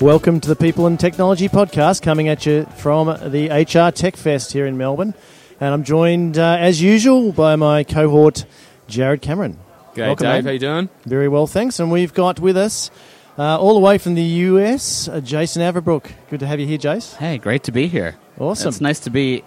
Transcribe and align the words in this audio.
Welcome 0.00 0.40
to 0.40 0.48
the 0.48 0.56
People 0.56 0.86
and 0.86 0.98
Technology 0.98 1.46
podcast, 1.48 2.00
coming 2.00 2.28
at 2.28 2.46
you 2.46 2.64
from 2.76 3.06
the 3.30 3.48
HR 3.50 3.90
Tech 3.90 4.16
Fest 4.16 4.52
here 4.52 4.66
in 4.66 4.78
Melbourne. 4.78 5.12
And 5.60 5.74
I'm 5.74 5.84
joined, 5.84 6.38
uh, 6.38 6.56
as 6.58 6.80
usual, 6.80 7.32
by 7.32 7.54
my 7.56 7.84
cohort, 7.84 8.46
Jared 8.88 9.20
Cameron. 9.20 9.58
G'day, 9.94 10.06
Welcome, 10.06 10.24
Dave. 10.26 10.44
mate. 10.44 10.48
How 10.48 10.52
you 10.52 10.58
doing? 10.58 10.88
Very 11.04 11.28
well, 11.28 11.46
thanks. 11.46 11.78
And 11.78 11.92
we've 11.92 12.14
got 12.14 12.40
with 12.40 12.56
us, 12.56 12.90
uh, 13.36 13.58
all 13.58 13.74
the 13.74 13.80
way 13.80 13.98
from 13.98 14.14
the 14.14 14.22
US, 14.22 15.06
uh, 15.06 15.20
Jason 15.20 15.60
Averbook. 15.60 16.06
Good 16.30 16.40
to 16.40 16.46
have 16.46 16.58
you 16.58 16.66
here, 16.66 16.78
Jace. 16.78 17.16
Hey, 17.16 17.36
great 17.36 17.62
to 17.64 17.72
be 17.72 17.86
here. 17.86 18.16
Awesome. 18.38 18.68
It's 18.70 18.80
nice 18.80 19.00
to 19.00 19.10
be 19.10 19.44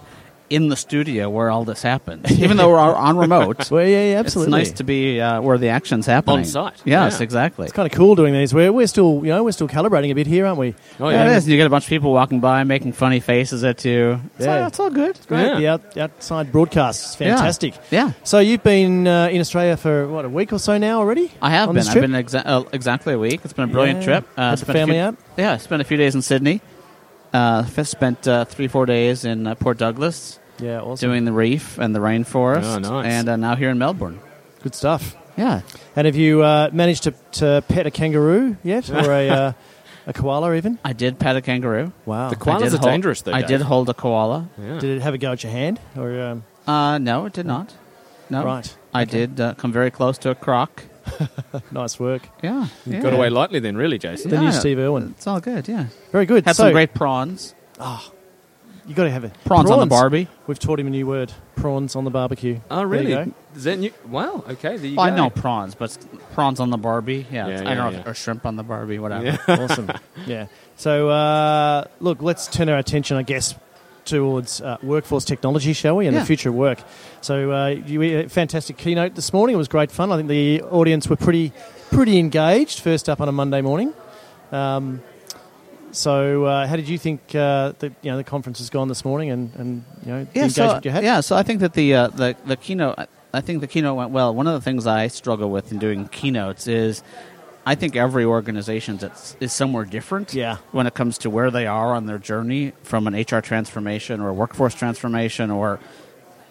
in 0.49 0.67
the 0.69 0.75
studio 0.75 1.29
where 1.29 1.49
all 1.49 1.63
this 1.65 1.81
happens, 1.81 2.31
even 2.39 2.57
though 2.57 2.69
we're 2.69 2.77
on 2.79 3.17
remote. 3.17 3.43
Well, 3.71 3.87
yeah, 3.87 4.11
yeah, 4.11 4.19
absolutely. 4.19 4.61
It's 4.61 4.69
nice 4.69 4.77
to 4.77 4.83
be 4.83 5.19
uh, 5.19 5.41
where 5.41 5.57
the 5.57 5.69
action's 5.69 6.05
happening 6.05 6.39
On 6.39 6.45
site, 6.45 6.73
Yes, 6.85 7.17
yeah. 7.19 7.23
exactly. 7.23 7.63
It's 7.65 7.73
kind 7.73 7.91
of 7.91 7.95
cool 7.97 8.15
doing 8.15 8.33
these. 8.33 8.53
We're, 8.53 8.71
we're 8.71 8.87
still, 8.87 9.21
you 9.23 9.29
know, 9.31 9.43
we're 9.43 9.51
still 9.51 9.67
calibrating 9.67 10.11
a 10.11 10.15
bit 10.15 10.27
here, 10.27 10.45
aren't 10.45 10.59
we? 10.59 10.75
Oh 10.99 11.09
Yeah, 11.09 11.25
yeah. 11.25 11.33
it 11.33 11.37
is. 11.37 11.47
You 11.47 11.57
get 11.57 11.65
a 11.67 11.69
bunch 11.69 11.85
of 11.85 11.89
people 11.89 12.13
walking 12.13 12.39
by 12.39 12.63
making 12.65 12.93
funny 12.93 13.19
faces 13.19 13.63
at 13.63 13.83
you. 13.85 14.19
It's, 14.37 14.45
Yeah. 14.45 14.61
all, 14.61 14.67
it's 14.67 14.79
all 14.79 14.89
good. 14.89 15.17
Great. 15.27 15.41
Yeah. 15.59 15.59
The 15.59 15.67
out, 15.69 15.97
outside 15.97 16.51
broadcast 16.51 17.05
is 17.09 17.15
fantastic. 17.15 17.73
Yeah, 17.89 18.11
So 18.23 18.39
you've 18.39 18.63
been 18.63 19.07
uh, 19.07 19.27
in 19.31 19.41
Australia 19.41 19.77
for 19.77 20.07
what 20.07 20.25
a 20.25 20.29
week 20.29 20.53
or 20.53 20.59
so 20.59 20.77
now 20.77 20.99
already? 20.99 21.31
I 21.41 21.49
have 21.51 21.69
been. 21.73 21.77
I've 21.87 21.93
been 21.93 22.11
exa- 22.11 22.43
uh, 22.45 22.63
exactly 22.73 23.13
a 23.13 23.19
week. 23.19 23.41
It's 23.43 23.53
been 23.53 23.69
a 23.69 23.73
brilliant 23.73 23.99
Yeah. 24.01 24.05
trip. 24.05 24.27
Had 24.37 24.53
the 24.53 24.57
spent 24.57 24.69
a 24.69 24.79
family 24.79 24.95
few- 24.95 25.01
out? 25.01 25.15
Yeah, 25.37 25.53
I 25.53 25.57
spent 25.57 25.81
a 25.81 25.85
few 25.85 25.97
days 25.97 26.13
in 26.15 26.21
Sydney. 26.21 26.61
Uh, 27.33 27.63
spent 27.83 28.27
uh, 28.27 28.45
three, 28.45 28.67
four 28.67 28.85
days 28.85 29.25
in 29.25 29.47
uh, 29.47 29.55
Port 29.55 29.77
Douglas 29.79 30.39
Yeah, 30.59 30.81
awesome. 30.81 31.09
doing 31.09 31.25
the 31.25 31.31
reef 31.31 31.79
and 31.79 31.95
the 31.95 31.99
rainforest. 31.99 32.75
Oh, 32.75 32.77
nice. 32.79 33.05
And 33.11 33.27
uh, 33.27 33.35
now 33.37 33.55
here 33.55 33.69
in 33.71 33.77
Melbourne. 33.79 34.19
Good 34.61 34.75
stuff. 34.75 35.15
Yeah. 35.35 35.61
And 35.95 36.05
have 36.05 36.15
you 36.15 36.43
uh, 36.43 36.69
managed 36.71 37.03
to, 37.03 37.11
to 37.39 37.63
pet 37.67 37.87
a 37.87 37.91
kangaroo 37.91 38.55
yet, 38.63 38.87
or 38.91 39.11
a 39.11 39.29
uh, 39.29 39.53
a 40.05 40.13
koala 40.13 40.53
even? 40.53 40.77
I 40.85 40.93
did 40.93 41.17
pet 41.17 41.35
a 41.35 41.41
kangaroo. 41.41 41.91
Wow. 42.05 42.29
The 42.29 42.35
I 42.35 42.39
koalas 42.39 42.59
did 42.59 42.67
are 42.67 42.69
hold- 42.77 42.81
dangerous, 42.83 43.21
though. 43.23 43.33
I 43.33 43.39
Dave. 43.41 43.47
did 43.47 43.61
hold 43.61 43.89
a 43.89 43.93
koala. 43.95 44.47
Yeah. 44.61 44.77
Did 44.79 44.97
it 44.97 45.01
have 45.01 45.15
a 45.15 45.17
go 45.17 45.31
at 45.31 45.41
your 45.43 45.51
hand, 45.51 45.79
or 45.97 46.21
um, 46.21 46.43
Uh, 46.67 46.99
no, 46.99 47.25
it 47.25 47.33
did 47.33 47.47
not. 47.47 47.73
No. 48.29 48.45
right? 48.45 48.77
I 48.93 49.01
Okay. 49.03 49.25
did 49.25 49.39
uh, 49.41 49.53
come 49.55 49.71
very 49.73 49.89
close 49.89 50.19
to 50.19 50.29
a 50.29 50.35
croc. 50.35 50.83
Nice 51.71 51.99
work. 51.99 52.27
Yeah. 52.41 52.67
You 52.85 52.93
yeah. 52.93 53.01
Got 53.01 53.13
away 53.13 53.29
lightly 53.29 53.59
then, 53.59 53.75
really, 53.77 53.97
Jason. 53.97 54.31
The 54.31 54.37
new 54.39 54.45
Yeah. 54.45 54.51
Steve 54.51 54.79
Irwin. 54.79 55.13
It's 55.17 55.27
all 55.27 55.39
good, 55.39 55.67
yeah. 55.67 55.87
Very 56.11 56.25
good. 56.25 56.45
Had 56.45 56.55
so 56.55 56.63
some 56.63 56.73
great 56.73 56.93
prawns. 56.93 57.53
Oh. 57.79 58.11
You 58.85 58.93
got 58.95 59.05
to 59.05 59.11
have 59.11 59.23
it. 59.23 59.33
Prawns, 59.45 59.71
on 59.71 59.79
the 59.79 59.85
Barbie. 59.85 60.27
We've 60.45 60.59
taught 60.59 60.77
him 60.77 60.87
a 60.87 60.89
new 60.89 61.07
word: 61.07 61.31
prawns 61.55 61.95
on 61.95 62.03
the 62.03 62.09
barbecue. 62.09 62.59
Oh, 62.69 62.83
really? 62.83 63.11
you. 63.11 63.33
Is 63.55 63.63
that 63.63 63.79
new? 63.79 63.93
Wow. 64.09 64.43
Okay. 64.49 64.75
There 64.75 64.87
you 64.87 64.97
Well, 64.97 65.05
I 65.05 65.15
know 65.15 65.29
prawns, 65.29 65.73
but 65.73 65.97
prawns 66.33 66.59
on 66.59 66.69
the 66.69 66.77
Barbie. 66.77 67.25
Yeah. 67.31 67.47
Yeah, 67.47 67.61
yeah, 67.61 67.71
I 67.71 67.75
don't 67.75 67.93
know. 67.93 67.99
yeah. 67.99 68.09
Or 68.09 68.13
shrimp 68.13 68.45
on 68.45 68.57
the 68.57 68.63
Barbie, 68.63 68.99
whatever. 68.99 69.23
Yeah. 69.23 69.37
awesome. 69.47 69.89
Yeah. 70.25 70.47
So 70.75 71.07
uh, 71.09 71.85
look, 72.01 72.21
let's 72.21 72.47
turn 72.47 72.67
our 72.67 72.77
attention, 72.77 73.15
I 73.15 73.23
guess, 73.23 73.55
towards 74.05 74.61
uh, 74.61 74.77
workforce 74.83 75.25
technology, 75.25 75.73
shall 75.73 75.95
we, 75.97 76.07
and 76.07 76.13
Yeah. 76.15 76.21
the 76.21 76.25
future 76.25 76.49
of 76.49 76.55
work. 76.55 76.79
So 77.21 77.51
uh, 77.51 77.67
you 77.67 78.01
a 78.01 78.27
fantastic 78.29 78.77
keynote 78.77 79.15
this 79.15 79.31
morning. 79.33 79.55
It 79.55 79.57
was 79.57 79.67
great 79.67 79.91
fun. 79.91 80.11
I 80.11 80.17
think 80.17 80.29
the 80.29 80.61
audience 80.63 81.07
were 81.09 81.15
pretty 81.15 81.51
pretty 81.91 82.17
engaged. 82.19 82.79
First 82.79 83.07
up 83.09 83.21
on 83.21 83.27
a 83.29 83.31
Monday 83.31 83.61
morning. 83.61 83.93
Um, 84.51 85.01
so 85.91 86.45
uh, 86.45 86.65
how 86.67 86.75
did 86.75 86.89
you 86.89 86.97
think 86.97 87.21
uh, 87.35 87.73
the 87.79 87.87
you 88.01 88.09
know 88.11 88.17
the 88.17 88.23
conference 88.23 88.57
has 88.59 88.69
gone 88.69 88.87
this 88.87 89.05
morning, 89.05 89.29
and, 89.29 89.51
and 89.55 89.83
you 90.05 90.11
know 90.11 90.23
the 90.25 90.39
Yeah, 90.39 90.47
so, 90.47 90.79
you 90.83 90.91
had? 90.91 91.03
yeah, 91.03 91.19
so 91.21 91.35
I 91.35 91.43
think 91.43 91.59
that 91.59 91.73
the, 91.73 91.93
uh, 91.93 92.07
the, 92.07 92.35
the 92.45 92.57
keynote, 92.57 92.95
I 93.33 93.41
think 93.41 93.61
the 93.61 93.67
keynote 93.67 93.95
went 93.95 94.09
well. 94.11 94.33
One 94.33 94.47
of 94.47 94.53
the 94.53 94.61
things 94.61 94.87
I 94.87 95.07
struggle 95.07 95.51
with 95.51 95.71
in 95.71 95.77
doing 95.79 96.07
keynotes 96.07 96.65
is 96.67 97.03
I 97.65 97.75
think 97.75 97.95
every 97.95 98.25
organization 98.25 98.97
that's, 98.97 99.37
is 99.39 99.53
somewhere 99.53 99.85
different. 99.85 100.33
Yeah. 100.33 100.57
when 100.71 100.85
it 100.87 100.93
comes 100.93 101.17
to 101.19 101.29
where 101.29 101.49
they 101.49 101.65
are 101.67 101.93
on 101.93 102.05
their 102.05 102.17
journey 102.19 102.73
from 102.83 103.07
an 103.07 103.13
HR 103.13 103.39
transformation 103.41 104.19
or 104.19 104.29
a 104.29 104.33
workforce 104.33 104.75
transformation 104.75 105.49
or 105.51 105.79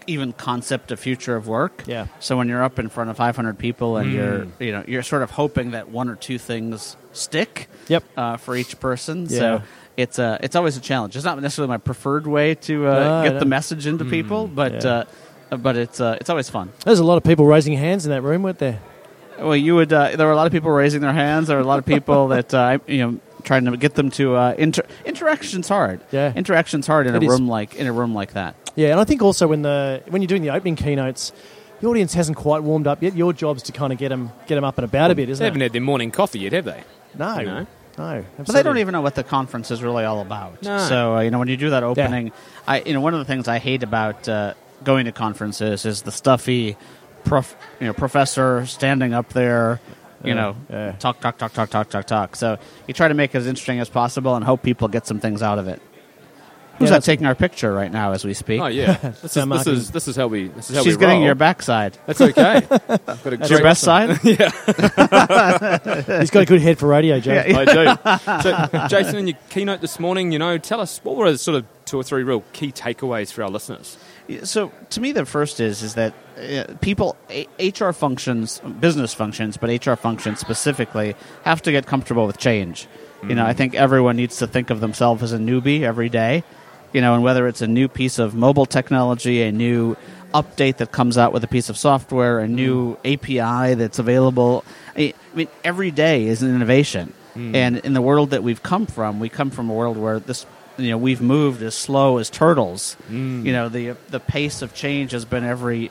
even 0.06 0.32
concept 0.32 0.90
of 0.90 0.98
future 0.98 1.36
of 1.36 1.46
work. 1.46 1.84
Yeah. 1.86 2.06
So 2.18 2.36
when 2.36 2.48
you're 2.48 2.62
up 2.64 2.78
in 2.78 2.88
front 2.88 3.10
of 3.10 3.16
500 3.16 3.58
people 3.58 3.96
and 3.98 4.12
you're 4.12 4.46
you 4.58 4.72
know 4.72 4.84
you're 4.86 5.02
sort 5.04 5.22
of 5.22 5.30
hoping 5.30 5.72
that 5.72 5.90
one 5.90 6.08
or 6.08 6.16
two 6.16 6.38
things 6.38 6.96
stick. 7.12 7.68
Yep. 7.88 8.04
Uh, 8.16 8.36
for 8.36 8.56
each 8.56 8.80
person. 8.80 9.26
Yeah. 9.28 9.38
So 9.38 9.62
it's 9.96 10.18
uh, 10.18 10.38
it's 10.40 10.56
always 10.56 10.76
a 10.76 10.80
challenge. 10.80 11.14
It's 11.14 11.24
not 11.24 11.40
necessarily 11.40 11.68
my 11.68 11.76
preferred 11.78 12.26
way 12.26 12.54
to 12.56 12.88
uh, 12.88 13.22
No, 13.22 13.30
get 13.30 13.38
the 13.38 13.46
message 13.46 13.86
into 13.86 14.04
people, 14.04 14.48
but 14.48 14.82
Yeah. 14.82 15.04
uh, 15.52 15.56
but 15.58 15.76
it's 15.76 16.00
uh, 16.00 16.16
it's 16.20 16.30
always 16.30 16.48
fun. 16.50 16.72
There's 16.84 16.98
a 16.98 17.04
lot 17.04 17.16
of 17.18 17.22
people 17.24 17.44
raising 17.46 17.74
hands 17.74 18.04
in 18.06 18.10
that 18.10 18.22
room, 18.22 18.42
weren't 18.42 18.58
there? 18.58 18.80
Well, 19.42 19.56
you 19.56 19.74
would. 19.76 19.92
Uh, 19.92 20.16
there 20.16 20.26
were 20.26 20.32
a 20.32 20.36
lot 20.36 20.46
of 20.46 20.52
people 20.52 20.70
raising 20.70 21.00
their 21.00 21.12
hands. 21.12 21.48
There 21.48 21.56
were 21.56 21.62
a 21.62 21.66
lot 21.66 21.78
of 21.78 21.86
people 21.86 22.28
that 22.34 22.52
uh, 22.54 22.78
you 22.86 22.98
know 22.98 23.20
trying 23.44 23.64
to 23.64 23.76
get 23.76 23.94
them 23.94 24.10
to 24.12 24.36
uh, 24.36 24.54
inter- 24.56 24.86
interactions 25.04 25.68
hard. 25.68 26.00
Yeah. 26.12 26.32
interactions 26.34 26.86
hard 26.86 27.06
in 27.08 27.14
It 27.16 27.22
a 27.22 27.26
is. 27.26 27.30
room 27.30 27.48
like 27.48 27.74
in 27.74 27.86
a 27.86 27.92
room 27.92 28.14
like 28.14 28.34
that. 28.34 28.54
Yeah, 28.76 28.92
and 28.92 29.00
I 29.00 29.04
think 29.04 29.20
also 29.22 29.46
when 29.48 29.62
the 29.62 30.02
when 30.08 30.22
you're 30.22 30.28
doing 30.28 30.42
the 30.42 30.50
opening 30.50 30.76
keynotes, 30.76 31.32
the 31.80 31.88
audience 31.88 32.14
hasn't 32.14 32.36
quite 32.38 32.62
warmed 32.62 32.86
up 32.86 33.02
yet. 33.02 33.14
Your 33.16 33.32
job's 33.32 33.62
to 33.64 33.72
kind 33.72 33.92
of 33.92 33.98
get 33.98 34.08
them 34.10 34.30
get 34.46 34.54
them 34.54 34.64
up 34.64 34.78
and 34.78 34.84
about 34.84 35.10
a 35.10 35.14
bit, 35.14 35.28
isn't 35.28 35.42
it? 35.42 35.44
They 35.44 35.48
haven't 35.48 35.60
had 35.60 35.72
their 35.72 35.80
morning 35.82 36.10
coffee 36.10 36.38
yet, 36.40 36.52
have 36.52 36.64
they? 36.64 36.82
No, 37.18 37.38
you 37.40 37.46
know. 37.46 37.66
no, 37.98 38.24
But 38.38 38.46
they 38.46 38.62
don't 38.62 38.78
even 38.78 38.92
know 38.92 39.02
what 39.02 39.14
the 39.16 39.24
conference 39.24 39.70
is 39.70 39.82
really 39.82 40.04
all 40.04 40.20
about. 40.22 40.62
No. 40.62 40.78
So 40.78 41.16
uh, 41.16 41.20
you 41.20 41.30
know 41.30 41.38
when 41.38 41.48
you 41.48 41.56
do 41.58 41.70
that 41.70 41.82
opening, 41.82 42.32
I 42.66 42.80
you 42.80 42.94
know 42.94 43.00
one 43.00 43.12
of 43.12 43.18
the 43.18 43.26
things 43.26 43.48
I 43.48 43.58
hate 43.58 43.82
about 43.82 44.26
uh, 44.28 44.54
going 44.84 45.04
to 45.06 45.12
conferences 45.12 45.84
is 45.84 46.02
the 46.02 46.12
stuffy, 46.12 46.76
prof, 47.24 47.56
you 47.80 47.86
know, 47.86 47.92
professor 47.92 48.66
standing 48.66 49.14
up 49.14 49.32
there. 49.32 49.80
You 50.24 50.28
Yeah, 50.28 50.34
know, 50.34 50.56
yeah. 50.70 50.92
talk, 50.92 51.20
talk, 51.20 51.36
talk, 51.38 51.52
talk, 51.52 51.68
talk, 51.70 51.90
talk, 51.90 52.06
talk. 52.06 52.36
So 52.36 52.56
you 52.86 52.94
try 52.94 53.08
to 53.08 53.14
make 53.14 53.34
it 53.34 53.38
as 53.38 53.46
interesting 53.48 53.80
as 53.80 53.88
possible 53.88 54.36
and 54.36 54.44
hope 54.44 54.62
people 54.62 54.86
get 54.88 55.04
some 55.06 55.18
things 55.18 55.42
out 55.42 55.58
of 55.58 55.66
it. 55.66 55.82
Who's 56.78 56.88
Yeah, 56.90 56.96
that 56.96 57.04
taking 57.04 57.26
our 57.26 57.34
picture 57.34 57.72
right 57.72 57.90
now 57.92 58.12
as 58.12 58.24
we 58.24 58.32
speak? 58.32 58.60
Oh 58.60 58.66
yeah. 58.66 58.94
This 59.22 59.36
is, 59.36 59.46
this 59.48 59.66
is 59.66 59.90
this 59.90 60.08
is 60.08 60.16
how 60.16 60.26
we 60.28 60.48
this 60.48 60.70
is 60.70 60.76
how 60.76 60.82
She's 60.84 60.94
we 60.94 61.00
getting 61.00 61.16
roll. 61.18 61.26
your 61.26 61.34
backside. 61.34 61.98
That's 62.06 62.20
okay. 62.20 62.56
I've 62.70 62.88
got 62.88 62.88
a 62.88 63.12
It's 63.12 63.24
great- 63.26 63.50
your 63.50 63.62
best 63.62 63.82
side? 63.82 64.18
Yeah, 64.24 64.50
he's 66.20 66.30
got 66.30 66.42
a 66.42 66.46
good 66.46 66.60
head 66.60 66.78
for 66.78 66.86
radio, 66.86 67.20
Joe. 67.20 67.34
Yeah, 67.34 67.58
I 67.58 67.64
do. 67.64 68.42
So, 68.42 68.88
Jason, 68.88 69.16
in 69.16 69.26
your 69.28 69.36
keynote 69.50 69.80
this 69.80 69.98
morning, 70.00 70.32
you 70.32 70.38
know, 70.38 70.58
tell 70.58 70.80
us 70.80 71.00
what 71.04 71.16
were 71.16 71.30
the 71.32 71.38
sort 71.38 71.56
of 71.56 71.66
two 71.84 71.98
or 71.98 72.02
three 72.02 72.22
real 72.22 72.42
key 72.52 72.72
takeaways 72.72 73.32
for 73.32 73.42
our 73.42 73.50
listeners. 73.50 73.96
So 74.44 74.72
to 74.90 75.00
me, 75.00 75.12
the 75.12 75.26
first 75.26 75.60
is 75.60 75.82
is 75.82 75.94
that 75.94 76.14
uh, 76.38 76.74
people 76.80 77.16
HR 77.58 77.92
functions, 77.92 78.60
business 78.80 79.14
functions, 79.14 79.56
but 79.56 79.84
HR 79.84 79.94
functions 79.94 80.38
specifically 80.38 81.14
have 81.44 81.62
to 81.62 81.72
get 81.72 81.86
comfortable 81.86 82.26
with 82.26 82.38
change. 82.38 82.88
You 83.22 83.36
know, 83.36 83.44
I 83.44 83.50
mm-hmm. 83.50 83.58
think 83.58 83.74
everyone 83.76 84.16
needs 84.16 84.38
to 84.38 84.48
think 84.48 84.70
of 84.70 84.80
themselves 84.80 85.22
as 85.22 85.32
a 85.32 85.38
newbie 85.38 85.82
every 85.82 86.08
day. 86.08 86.42
You 86.92 87.00
know, 87.00 87.14
and 87.14 87.22
whether 87.22 87.46
it's 87.46 87.62
a 87.62 87.68
new 87.68 87.88
piece 87.88 88.18
of 88.18 88.34
mobile 88.34 88.66
technology, 88.66 89.42
a 89.42 89.52
new 89.52 89.96
update 90.34 90.78
that 90.78 90.90
comes 90.90 91.16
out 91.16 91.32
with 91.32 91.44
a 91.44 91.46
piece 91.46 91.68
of 91.68 91.76
software, 91.78 92.40
a 92.40 92.48
new 92.48 92.96
mm-hmm. 92.96 93.12
API 93.12 93.74
that's 93.74 93.98
available. 93.98 94.64
I 94.96 95.14
I 95.32 95.36
mean, 95.36 95.48
every 95.64 95.90
day 95.90 96.26
is 96.26 96.42
an 96.42 96.54
innovation. 96.54 97.12
Mm-hmm. 97.30 97.54
And 97.54 97.76
in 97.78 97.94
the 97.94 98.02
world 98.02 98.30
that 98.30 98.42
we've 98.42 98.62
come 98.62 98.86
from, 98.86 99.18
we 99.18 99.28
come 99.28 99.50
from 99.50 99.70
a 99.70 99.74
world 99.74 99.96
where 99.96 100.20
this, 100.20 100.44
you 100.78 100.90
know, 100.90 100.98
we've 100.98 101.20
moved 101.20 101.62
as 101.62 101.74
slow 101.74 102.18
as 102.18 102.30
turtles. 102.30 102.96
You 103.10 103.52
know, 103.52 103.68
the 103.68 103.96
the 104.10 104.20
pace 104.20 104.62
of 104.62 104.74
change 104.74 105.12
has 105.12 105.24
been 105.24 105.44
every 105.44 105.90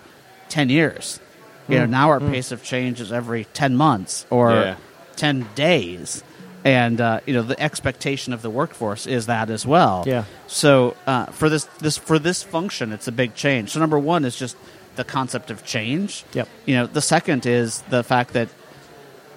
ten 0.50 0.69
years. 0.69 1.19
You 1.68 1.78
know, 1.80 1.86
now 1.86 2.09
our 2.09 2.19
pace 2.19 2.52
of 2.52 2.64
change 2.64 3.00
is 3.00 3.12
every 3.12 3.46
ten 3.53 3.75
months 3.75 4.25
or 4.30 4.52
Yeah. 4.52 4.75
ten 5.16 5.47
days. 5.56 6.24
And 6.64 7.01
uh, 7.01 7.22
you 7.25 7.33
know 7.33 7.42
the 7.42 7.60
expectation 7.60 8.33
of 8.33 8.42
the 8.44 8.50
workforce 8.50 9.07
is 9.07 9.25
that 9.25 9.50
as 9.50 9.66
well. 9.66 10.04
Yeah. 10.06 10.25
So 10.48 10.95
uh, 11.07 11.25
for 11.28 11.50
this 11.50 11.63
this 11.80 11.98
for 11.98 12.19
this 12.19 12.44
function, 12.44 12.92
it's 12.92 13.07
a 13.07 13.12
big 13.12 13.33
change. 13.36 13.72
So 13.72 13.80
number 13.80 13.98
one 13.98 14.25
is 14.25 14.36
just 14.36 14.56
the 14.95 15.04
concept 15.04 15.50
of 15.50 15.63
change. 15.66 16.24
Yep. 16.33 16.48
You 16.68 16.75
know, 16.75 16.86
the 16.88 17.01
second 17.01 17.45
is 17.48 17.81
the 17.89 18.04
fact 18.04 18.33
that 18.33 18.50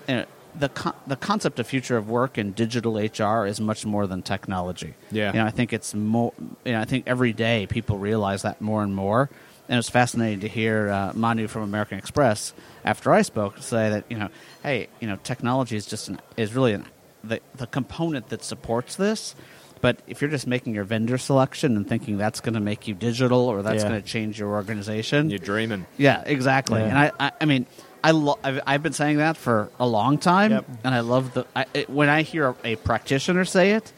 you 0.08 0.14
know, 0.17 0.25
the 0.59 0.69
con- 0.69 0.95
the 1.06 1.17
concept 1.17 1.59
of 1.59 1.67
future 1.67 1.97
of 1.97 2.09
work 2.09 2.39
and 2.39 2.55
digital 2.55 2.97
HR 2.97 3.47
is 3.47 3.61
much 3.61 3.85
more 3.85 4.06
than 4.06 4.23
technology. 4.23 4.95
Yeah. 5.11 5.33
You 5.33 5.39
know, 5.41 5.47
I 5.47 5.51
think 5.51 5.73
it's 5.73 5.95
more. 5.95 6.33
You 6.65 6.73
know, 6.73 6.81
I 6.81 6.85
think 6.85 7.05
every 7.06 7.33
day 7.33 7.67
people 7.67 7.99
realize 7.99 8.43
that 8.43 8.61
more 8.61 8.83
and 8.83 8.95
more. 8.95 9.29
And 9.69 9.75
it 9.77 9.79
was 9.79 9.89
fascinating 9.89 10.41
to 10.41 10.49
hear 10.49 10.91
uh, 10.91 11.12
Manu 11.15 11.49
from 11.49 11.62
American 11.62 11.97
Express 11.99 12.53
after 12.85 13.12
I 13.12 13.23
spoke 13.23 13.59
say 13.59 13.89
that 13.91 14.05
you 14.11 14.19
know, 14.19 14.29
hey, 14.62 14.89
you 15.01 15.09
know, 15.09 15.17
technology 15.25 15.77
is 15.77 15.87
just 15.87 16.09
an, 16.09 16.21
is 16.37 16.55
really 16.55 16.75
an, 16.75 16.85
the 17.25 17.41
the 17.56 17.67
component 17.67 18.29
that 18.29 18.45
supports 18.45 18.97
this. 18.97 19.35
But 19.81 20.01
if 20.06 20.23
you're 20.23 20.31
just 20.31 20.47
making 20.47 20.75
your 20.75 20.85
vendor 20.85 21.19
selection 21.19 21.77
and 21.77 21.87
thinking 21.87 22.17
that's 22.17 22.41
going 22.41 22.55
to 22.55 22.61
make 22.61 22.89
you 22.89 22.95
digital 22.95 23.41
or 23.41 23.62
that's 23.62 23.83
Yeah. 23.83 23.91
going 23.91 24.01
to 24.03 24.06
change 24.09 24.39
your 24.39 24.51
organization, 24.55 25.29
You're 25.29 25.39
dreaming. 25.39 25.85
yeah, 25.99 26.23
exactly. 26.25 26.81
Yeah. 26.81 26.87
And 26.89 26.99
I, 26.99 27.12
I, 27.21 27.33
I 27.43 27.45
mean, 27.45 27.67
I 28.05 28.11
lo- 28.12 28.39
I've, 28.45 28.61
I've 28.67 28.83
been 28.83 28.93
saying 28.93 29.17
that 29.17 29.37
for 29.37 29.71
a 29.81 29.87
long 29.87 30.19
time, 30.19 30.51
Yep. 30.53 30.67
and 30.85 30.95
I 30.95 31.01
love 31.01 31.35
the 31.35 31.47
I, 31.56 31.65
it, 31.75 31.89
when 31.91 32.09
I 32.09 32.23
hear 32.23 32.49
a, 32.51 32.55
a 32.65 32.77
practitioner 32.77 33.45
say 33.45 33.73
it. 33.73 33.93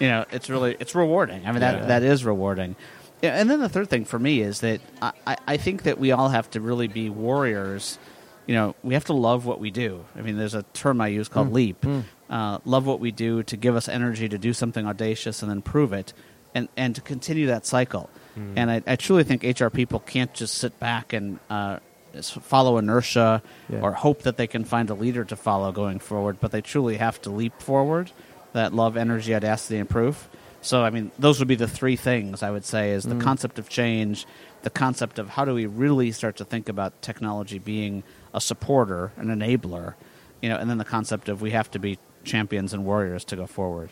You 0.00 0.08
know, 0.08 0.24
it's 0.32 0.48
really 0.48 0.76
it's 0.80 0.94
rewarding. 0.94 1.46
I 1.46 1.52
mean, 1.52 1.60
Yeah. 1.62 1.72
that 1.72 1.88
that 1.88 2.02
is 2.02 2.24
rewarding. 2.24 2.74
Yeah, 3.22 3.38
and 3.38 3.50
then 3.50 3.60
the 3.60 3.68
third 3.68 3.90
thing 3.90 4.06
for 4.06 4.18
me 4.18 4.40
is 4.40 4.60
that 4.60 4.80
I, 5.02 5.36
I, 5.46 5.56
think 5.58 5.82
that 5.82 5.98
we 5.98 6.10
all 6.10 6.30
have 6.30 6.48
to 6.52 6.60
really 6.62 6.88
be 6.88 7.10
warriors. 7.10 7.98
you 8.46 8.54
know, 8.54 8.74
we 8.82 8.94
have 8.94 9.04
to 9.04 9.12
love 9.12 9.44
what 9.44 9.60
we 9.60 9.70
do. 9.70 10.06
I 10.16 10.22
mean, 10.22 10.38
there's 10.38 10.54
a 10.54 10.62
term 10.72 11.02
I 11.02 11.08
use 11.08 11.28
called 11.28 11.52
leap. 11.52 11.84
Uh, 12.30 12.58
love 12.64 12.86
what 12.86 12.98
we 12.98 13.10
do 13.10 13.42
to 13.42 13.56
give 13.58 13.76
us 13.76 13.88
energy 13.90 14.26
to 14.28 14.38
do 14.38 14.54
something 14.54 14.86
audacious 14.86 15.42
and 15.42 15.50
then 15.50 15.60
prove 15.60 15.92
it, 15.92 16.14
and 16.54 16.68
and 16.78 16.94
to 16.94 17.02
continue 17.02 17.48
that 17.48 17.66
cycle. 17.66 18.08
And 18.56 18.70
I, 18.70 18.82
I 18.86 18.96
truly 18.96 19.22
think 19.24 19.42
HR 19.44 19.68
people 19.68 20.00
can't 20.00 20.32
just 20.32 20.54
sit 20.54 20.80
back 20.80 21.12
and 21.12 21.38
uh, 21.50 21.80
follow 22.42 22.78
inertia 22.78 23.42
Yeah. 23.68 23.80
or 23.80 23.92
hope 23.92 24.22
that 24.22 24.36
they 24.36 24.46
can 24.46 24.64
find 24.64 24.90
a 24.90 24.94
leader 24.94 25.24
to 25.24 25.36
follow 25.36 25.72
going 25.72 25.98
forward, 25.98 26.38
but 26.40 26.50
they 26.50 26.60
truly 26.60 26.96
have 26.96 27.20
to 27.22 27.30
leap 27.30 27.60
forward. 27.60 28.10
That 28.52 28.74
love, 28.74 28.96
energy, 28.96 29.34
audacity, 29.34 29.78
and 29.78 29.88
proof. 29.88 30.28
So, 30.62 30.82
I 30.82 30.90
mean, 30.90 31.10
those 31.18 31.38
would 31.38 31.48
be 31.48 31.54
the 31.54 31.68
three 31.68 31.96
things 31.96 32.42
I 32.42 32.50
would 32.50 32.64
say: 32.64 32.90
is 32.90 33.04
the 33.04 33.10
mm-hmm. 33.10 33.20
concept 33.20 33.58
of 33.58 33.68
change, 33.68 34.26
the 34.62 34.70
concept 34.70 35.18
of 35.18 35.30
how 35.30 35.44
do 35.44 35.54
we 35.54 35.66
really 35.66 36.12
start 36.12 36.36
to 36.36 36.44
think 36.44 36.68
about 36.68 37.00
technology 37.00 37.58
being 37.58 38.02
a 38.34 38.40
supporter, 38.40 39.12
an 39.16 39.28
enabler, 39.28 39.94
you 40.42 40.48
know, 40.48 40.56
and 40.56 40.68
then 40.68 40.78
the 40.78 40.84
concept 40.84 41.28
of 41.28 41.40
we 41.40 41.52
have 41.52 41.70
to 41.70 41.78
be 41.78 41.98
champions 42.24 42.74
and 42.74 42.84
warriors 42.84 43.24
to 43.26 43.36
go 43.36 43.46
forward. 43.46 43.90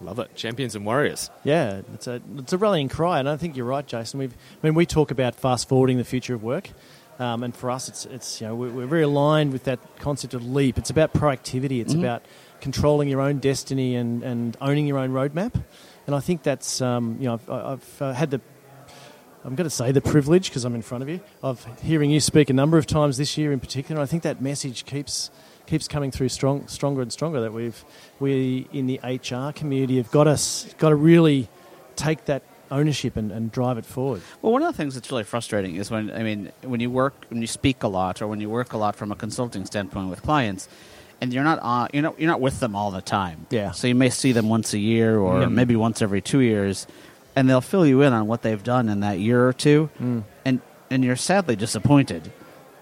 Love 0.00 0.20
it. 0.20 0.34
Champions 0.36 0.76
and 0.76 0.86
warriors. 0.86 1.30
Yeah, 1.42 1.82
it's 1.94 2.06
a 2.06 2.22
it's 2.36 2.52
a 2.52 2.58
rallying 2.58 2.88
cry, 2.88 3.18
and 3.18 3.28
I 3.28 3.36
think 3.36 3.56
you're 3.56 3.66
right, 3.66 3.84
Jason. 3.86 4.20
We've 4.20 4.34
I 4.62 4.66
mean 4.66 4.74
we 4.74 4.86
talk 4.86 5.10
about 5.10 5.34
fast 5.34 5.68
forwarding 5.68 5.98
the 5.98 6.04
future 6.04 6.34
of 6.34 6.42
work, 6.42 6.70
um, 7.18 7.42
and 7.42 7.54
for 7.54 7.70
us, 7.70 7.88
it's 7.88 8.04
it's 8.06 8.40
you 8.40 8.46
know 8.46 8.54
we're, 8.54 8.70
we're 8.70 8.86
very 8.86 9.02
aligned 9.02 9.52
with 9.52 9.64
that 9.64 9.80
concept 9.98 10.34
of 10.34 10.44
leap. 10.46 10.78
It's 10.78 10.90
about 10.90 11.12
proactivity. 11.12 11.80
It's 11.80 11.94
about 11.94 12.24
controlling 12.60 13.08
your 13.08 13.20
own 13.20 13.38
destiny 13.38 13.96
and, 13.96 14.22
and 14.22 14.56
owning 14.60 14.86
your 14.86 14.98
own 14.98 15.10
roadmap. 15.10 15.54
And 16.06 16.14
I 16.14 16.20
think 16.20 16.42
that's 16.42 16.80
um, 16.80 17.16
you 17.18 17.26
know 17.26 17.34
I've, 17.34 17.50
I've 17.50 18.02
uh, 18.02 18.12
had 18.12 18.30
the 18.30 18.40
I'm 19.44 19.54
going 19.54 19.68
to 19.68 19.74
say 19.74 19.92
the 19.92 20.00
privilege 20.00 20.50
because 20.50 20.64
I'm 20.64 20.74
in 20.74 20.82
front 20.82 21.02
of 21.02 21.08
you 21.08 21.20
of 21.42 21.64
hearing 21.82 22.10
you 22.10 22.20
speak 22.20 22.50
a 22.50 22.52
number 22.52 22.78
of 22.78 22.86
times 22.86 23.16
this 23.16 23.38
year 23.38 23.52
in 23.52 23.60
particular. 23.60 24.00
I 24.00 24.06
think 24.06 24.22
that 24.22 24.40
message 24.40 24.84
keeps 24.84 25.30
keeps 25.66 25.88
coming 25.88 26.10
through 26.10 26.28
strong, 26.28 26.66
stronger 26.68 27.02
and 27.02 27.12
stronger. 27.12 27.40
That 27.40 27.52
we've 27.52 27.84
we 28.20 28.68
in 28.72 28.86
the 28.86 29.00
HR 29.02 29.52
community 29.52 29.96
have 29.96 30.10
got 30.10 30.28
us 30.28 30.72
got 30.78 30.90
to 30.90 30.96
really 30.96 31.48
take 31.96 32.26
that 32.26 32.42
ownership 32.70 33.16
and, 33.16 33.30
and 33.32 33.50
drive 33.52 33.78
it 33.78 33.86
forward. 33.86 34.22
Well, 34.42 34.52
one 34.52 34.62
of 34.62 34.68
the 34.72 34.76
things 34.76 34.94
that's 34.94 35.10
really 35.10 35.24
frustrating 35.24 35.76
is 35.76 35.90
when 35.90 36.10
I 36.10 36.22
mean 36.22 36.52
when 36.62 36.80
you 36.80 36.90
work 36.90 37.14
when 37.28 37.40
you 37.40 37.46
speak 37.46 37.82
a 37.82 37.88
lot 37.88 38.20
or 38.22 38.26
when 38.26 38.40
you 38.40 38.50
work 38.50 38.72
a 38.72 38.78
lot 38.78 38.96
from 38.96 39.12
a 39.12 39.16
consulting 39.16 39.64
standpoint 39.66 40.10
with 40.10 40.22
clients, 40.22 40.68
and 41.20 41.32
you're 41.32 41.44
not 41.44 41.58
on, 41.60 41.88
you're 41.92 42.02
not 42.02 42.18
you're 42.20 42.30
not 42.30 42.40
with 42.40 42.60
them 42.60 42.74
all 42.76 42.90
the 42.90 43.00
time. 43.02 43.46
Yeah. 43.50 43.72
So 43.72 43.86
you 43.86 43.94
may 43.94 44.10
see 44.10 44.32
them 44.32 44.48
once 44.48 44.72
a 44.74 44.78
year 44.78 45.18
or 45.18 45.40
Yeah. 45.42 45.46
maybe 45.48 45.76
once 45.76 46.02
every 46.02 46.20
two 46.20 46.40
years, 46.40 46.86
and 47.36 47.48
they'll 47.48 47.60
fill 47.60 47.86
you 47.86 48.02
in 48.02 48.12
on 48.12 48.26
what 48.26 48.42
they've 48.42 48.62
done 48.62 48.88
in 48.88 49.00
that 49.00 49.18
year 49.18 49.46
or 49.46 49.52
two, 49.52 49.90
Mm. 50.00 50.24
and 50.44 50.60
and 50.90 51.04
you're 51.04 51.16
sadly 51.16 51.56
disappointed. 51.56 52.32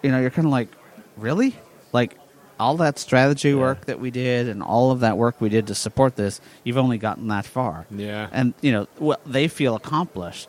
You 0.03 0.11
know, 0.13 0.21
you're 0.21 0.31
kind 0.31 0.47
of 0.47 0.53
like, 0.53 0.69
really, 1.17 1.57
like. 1.93 2.17
All 2.59 2.77
that 2.79 2.99
strategy 2.99 3.51
Yeah. 3.51 3.57
work 3.57 3.85
that 3.87 4.01
we 4.01 4.11
did 4.11 4.49
and 4.49 4.63
all 4.63 4.91
of 4.91 5.01
that 5.01 5.17
work 5.19 5.41
we 5.41 5.49
did 5.49 5.67
to 5.67 5.75
support 5.75 6.17
this, 6.17 6.41
you've 6.65 6.79
only 6.79 6.99
gotten 6.99 7.29
that 7.29 7.45
far 7.47 7.87
Yeah. 7.91 8.29
and 8.33 8.55
you 8.63 8.73
know 8.73 8.87
what 8.99 9.21
they 9.27 9.49
feel 9.49 9.75
accomplished 9.75 10.49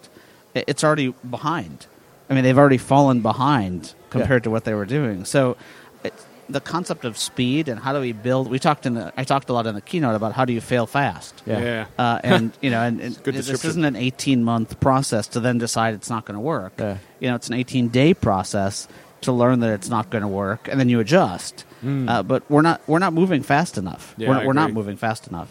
it's 0.56 0.84
already 0.84 1.14
behind 1.30 1.86
i 2.30 2.34
mean 2.34 2.44
they've 2.44 2.58
already 2.58 2.80
fallen 2.80 3.22
behind 3.22 3.94
compared 4.10 4.44
to 4.44 4.50
what 4.50 4.64
they 4.64 4.74
were 4.74 4.86
doing 4.86 5.24
so 5.26 5.56
it's 6.04 6.26
the 6.50 6.60
concept 6.62 7.06
of 7.06 7.16
speed 7.18 7.68
and 7.70 7.80
how 7.82 7.94
do 7.94 8.00
we 8.00 8.12
build 8.12 8.50
we 8.50 8.58
talked 8.58 8.86
in 8.88 8.96
the 8.96 9.14
i 9.18 9.24
talked 9.24 9.50
a 9.50 9.54
lot 9.54 9.68
in 9.68 9.76
the 9.76 9.82
keynote 9.82 10.16
about 10.16 10.34
how 10.34 10.46
do 10.46 10.54
you 10.54 10.62
fail 10.62 10.88
fast 10.88 11.44
Yeah. 11.46 11.60
yeah. 11.62 11.86
uh, 12.00 12.20
and 12.24 12.52
you 12.62 12.72
know 12.72 12.82
and, 12.82 13.00
and 13.02 13.22
Good 13.24 13.36
this 13.36 13.64
isn't 13.66 13.86
an 13.86 13.96
18 13.96 14.44
month 14.44 14.80
process 14.80 15.28
to 15.28 15.40
then 15.40 15.58
decide 15.60 15.94
it's 15.94 16.10
not 16.10 16.26
going 16.26 16.36
to 16.42 16.42
work 16.42 16.74
Yeah. 16.80 16.98
you 17.20 17.30
know 17.30 17.36
it's 17.36 17.50
an 17.50 17.54
18 17.54 17.90
day 17.90 18.14
process 18.16 18.88
to 19.22 19.32
learn 19.32 19.60
that 19.60 19.72
it's 19.74 19.90
not 19.90 20.10
going 20.10 20.24
to 20.24 20.28
work 20.28 20.68
and 20.72 20.80
then 20.80 20.90
you 20.90 21.00
adjust 21.00 21.66
uh, 21.84 22.24
but 22.24 22.50
we're 22.50 22.62
not 22.62 22.82
we're 22.88 23.00
not 23.00 23.14
moving 23.14 23.44
fast 23.44 23.78
enough. 23.78 24.14
Yeah, 24.18 24.30
we're, 24.30 24.48
we're 24.48 24.54
not 24.54 24.74
moving 24.74 24.98
fast 24.98 25.28
enough 25.28 25.50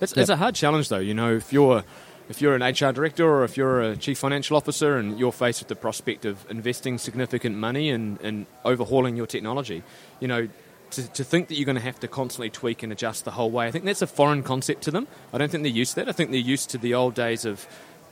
It's, 0.00 0.12
it's 0.16 0.30
a 0.30 0.36
hard 0.36 0.54
challenge, 0.54 0.88
though. 0.88 0.98
You 0.98 1.14
know, 1.14 1.36
if 1.36 1.52
you're 1.52 1.84
if 2.30 2.40
you're 2.40 2.54
an 2.54 2.62
HR 2.62 2.92
director 2.92 3.28
or 3.28 3.44
if 3.44 3.56
you're 3.56 3.80
a 3.82 3.96
chief 3.96 4.18
financial 4.18 4.56
officer 4.56 4.96
and 4.96 5.18
you're 5.18 5.32
faced 5.32 5.60
with 5.60 5.68
the 5.68 5.74
prospect 5.74 6.24
of 6.24 6.48
investing 6.48 6.96
significant 6.96 7.56
money 7.56 7.90
and, 7.90 8.20
and 8.20 8.46
overhauling 8.64 9.16
your 9.16 9.26
technology, 9.26 9.82
you 10.20 10.28
know, 10.28 10.48
to, 10.92 11.08
to 11.12 11.24
think 11.24 11.48
that 11.48 11.56
you're 11.56 11.66
going 11.66 11.76
to 11.76 11.82
have 11.82 11.98
to 12.00 12.08
constantly 12.08 12.48
tweak 12.48 12.84
and 12.84 12.92
adjust 12.92 13.24
the 13.24 13.32
whole 13.32 13.50
way, 13.50 13.66
I 13.66 13.72
think 13.72 13.84
that's 13.84 14.00
a 14.02 14.06
foreign 14.06 14.44
concept 14.44 14.82
to 14.82 14.92
them. 14.92 15.08
I 15.32 15.38
don't 15.38 15.50
think 15.50 15.64
they're 15.64 15.72
used 15.72 15.94
to 15.94 16.04
that. 16.04 16.08
I 16.08 16.12
think 16.12 16.30
they're 16.30 16.38
used 16.38 16.70
to 16.70 16.78
the 16.78 16.94
old 16.94 17.14
days 17.14 17.44
of 17.44 17.66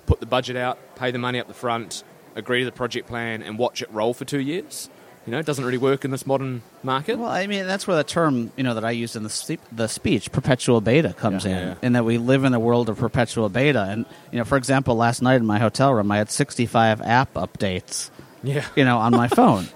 put 0.06 0.18
the 0.18 0.26
budget 0.26 0.56
out, 0.56 0.78
pay 0.96 1.10
the 1.12 1.18
money 1.18 1.38
up 1.38 1.46
the 1.46 1.54
front, 1.54 2.02
agree 2.34 2.60
to 2.60 2.64
the 2.64 2.72
project 2.72 3.06
plan, 3.06 3.42
and 3.42 3.56
watch 3.56 3.82
it 3.82 3.90
roll 3.92 4.14
for 4.14 4.24
two 4.24 4.40
years. 4.40 4.90
You 5.26 5.32
know, 5.32 5.38
it 5.38 5.44
doesn't 5.46 5.64
really 5.64 5.76
work 5.78 6.04
in 6.06 6.10
this 6.10 6.26
modern 6.26 6.62
market. 6.82 7.18
Well, 7.18 7.28
I 7.30 7.46
mean, 7.46 7.66
that's 7.66 7.86
where 7.86 7.96
the 7.98 8.04
term 8.04 8.50
you 8.56 8.64
know 8.64 8.72
that 8.74 8.84
I 8.84 8.92
used 8.92 9.14
in 9.14 9.24
the 9.24 9.28
spe- 9.30 9.60
the 9.70 9.86
speech, 9.86 10.32
perpetual 10.32 10.80
beta, 10.80 11.12
comes 11.12 11.44
Yeah. 11.44 11.50
in, 11.50 11.68
Yeah. 11.68 11.74
in 11.82 11.92
that 11.92 12.04
we 12.06 12.16
live 12.18 12.44
in 12.44 12.54
a 12.54 12.60
world 12.60 12.88
of 12.88 12.96
perpetual 12.98 13.48
beta. 13.50 13.82
And 13.82 14.06
you 14.32 14.38
know, 14.38 14.44
for 14.44 14.56
example, 14.56 14.94
last 14.96 15.20
night 15.20 15.36
in 15.36 15.46
my 15.46 15.58
hotel 15.58 15.92
room, 15.92 16.10
I 16.10 16.16
had 16.16 16.30
65 16.30 17.02
app 17.02 17.34
updates, 17.34 18.08
yeah. 18.42 18.64
you 18.74 18.84
know, 18.86 18.98
on 18.98 19.12
my 19.12 19.28
phone. 19.38 19.68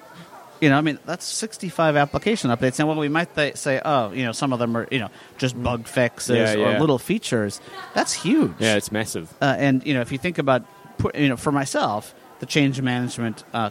You 0.62 0.70
know, 0.70 0.78
I 0.78 0.80
mean, 0.80 0.98
that's 1.04 1.24
65 1.26 1.96
application 1.96 2.48
updates. 2.50 2.78
And 2.78 2.86
well, 2.88 2.96
we 2.96 3.08
might 3.08 3.34
th- 3.34 3.56
say, 3.56 3.80
oh, 3.84 4.12
you 4.12 4.24
know, 4.24 4.30
some 4.32 4.52
of 4.52 4.60
them 4.60 4.76
are, 4.76 4.86
you 4.92 5.00
know, 5.00 5.10
just 5.36 5.60
bug 5.60 5.88
fixes 5.88 6.36
Yeah, 6.54 6.76
or 6.76 6.78
little 6.80 7.00
features. 7.00 7.60
That's 7.94 8.12
huge. 8.12 8.52
Yeah, 8.60 8.76
it's 8.76 8.92
massive. 8.92 9.28
Uh, 9.42 9.56
and 9.58 9.84
you 9.84 9.92
know, 9.92 10.00
if 10.02 10.12
you 10.12 10.18
think 10.18 10.38
about, 10.38 10.62
you 11.16 11.28
know, 11.28 11.36
for 11.36 11.50
myself, 11.50 12.14
the 12.38 12.46
change 12.46 12.80
management 12.80 13.42
uh, 13.52 13.70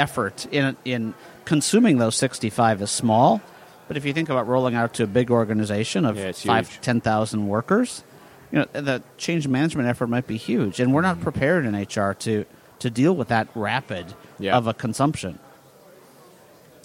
effort 0.00 0.46
in 0.50 0.76
in 0.84 1.14
consuming 1.44 1.98
those 1.98 2.16
sixty 2.16 2.50
five 2.50 2.82
is 2.82 2.90
small, 2.90 3.40
but 3.86 3.96
if 3.96 4.04
you 4.04 4.12
think 4.12 4.28
about 4.28 4.48
rolling 4.48 4.74
out 4.74 4.94
to 4.94 5.04
a 5.04 5.06
big 5.06 5.30
organization 5.30 6.04
of 6.04 6.16
Yeah, 6.16 6.24
it's 6.32 6.42
five 6.44 6.68
huge. 6.68 6.80
ten 6.80 7.00
thousand 7.00 7.46
workers, 7.46 8.02
you 8.50 8.58
know, 8.60 8.66
the 8.72 9.02
change 9.18 9.46
management 9.46 9.88
effort 9.88 10.08
might 10.08 10.26
be 10.26 10.36
huge, 10.36 10.80
and 10.80 10.92
we're 10.94 11.02
not 11.02 11.20
prepared 11.20 11.64
in 11.66 11.74
HR 11.76 12.14
to 12.20 12.44
to 12.80 12.90
deal 12.90 13.14
with 13.14 13.28
that 13.28 13.46
rapid 13.54 14.06
Yeah. 14.38 14.56
of 14.56 14.66
a 14.66 14.74
consumption. 14.74 15.38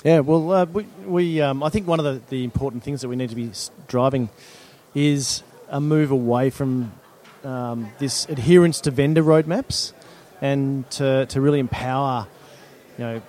Yeah, 0.03 0.19
well, 0.19 0.51
uh, 0.51 0.65
we, 0.65 0.83
we 1.05 1.41
um, 1.41 1.63
I 1.63 1.69
think 1.69 1.87
one 1.87 1.99
of 1.99 2.05
the, 2.05 2.21
the 2.29 2.43
important 2.43 2.83
things 2.83 3.01
that 3.01 3.07
we 3.09 3.15
need 3.15 3.29
to 3.29 3.35
be 3.35 3.49
driving 3.87 4.29
is 4.93 5.41
a 5.69 5.79
move 5.81 6.11
away 6.11 6.51
from 6.51 6.91
um, 7.43 7.89
this 7.97 8.27
adherence 8.29 8.81
to 8.81 8.91
vendor 8.91 9.23
roadmaps 9.23 9.93
and 10.41 10.87
to, 10.91 11.25
to 11.27 11.41
really 11.41 11.59
empower, 11.59 12.27
you 12.97 13.03
know, 13.03 13.21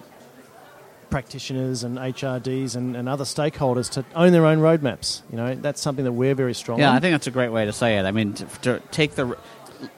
practitioners 1.10 1.84
and 1.84 1.98
HRDs 1.98 2.74
and, 2.76 2.96
and 2.96 3.08
other 3.08 3.24
stakeholders 3.24 3.90
to 3.92 4.04
own 4.14 4.32
their 4.32 4.44
own 4.44 4.58
roadmaps. 4.58 5.22
You 5.30 5.36
know, 5.36 5.54
that's 5.54 5.80
something 5.80 6.04
that 6.04 6.12
we're 6.12 6.34
very 6.34 6.54
strong 6.54 6.78
Yeah, 6.80 6.90
on. 6.90 6.96
I 6.96 7.00
think 7.00 7.12
that's 7.14 7.26
a 7.28 7.30
great 7.32 7.50
way 7.50 7.64
to 7.64 7.72
say 7.72 7.98
it. 7.98 8.04
I 8.04 8.10
mean, 8.10 8.34
to, 8.34 8.44
to 8.62 8.82
take 8.90 9.14
the 9.14 9.36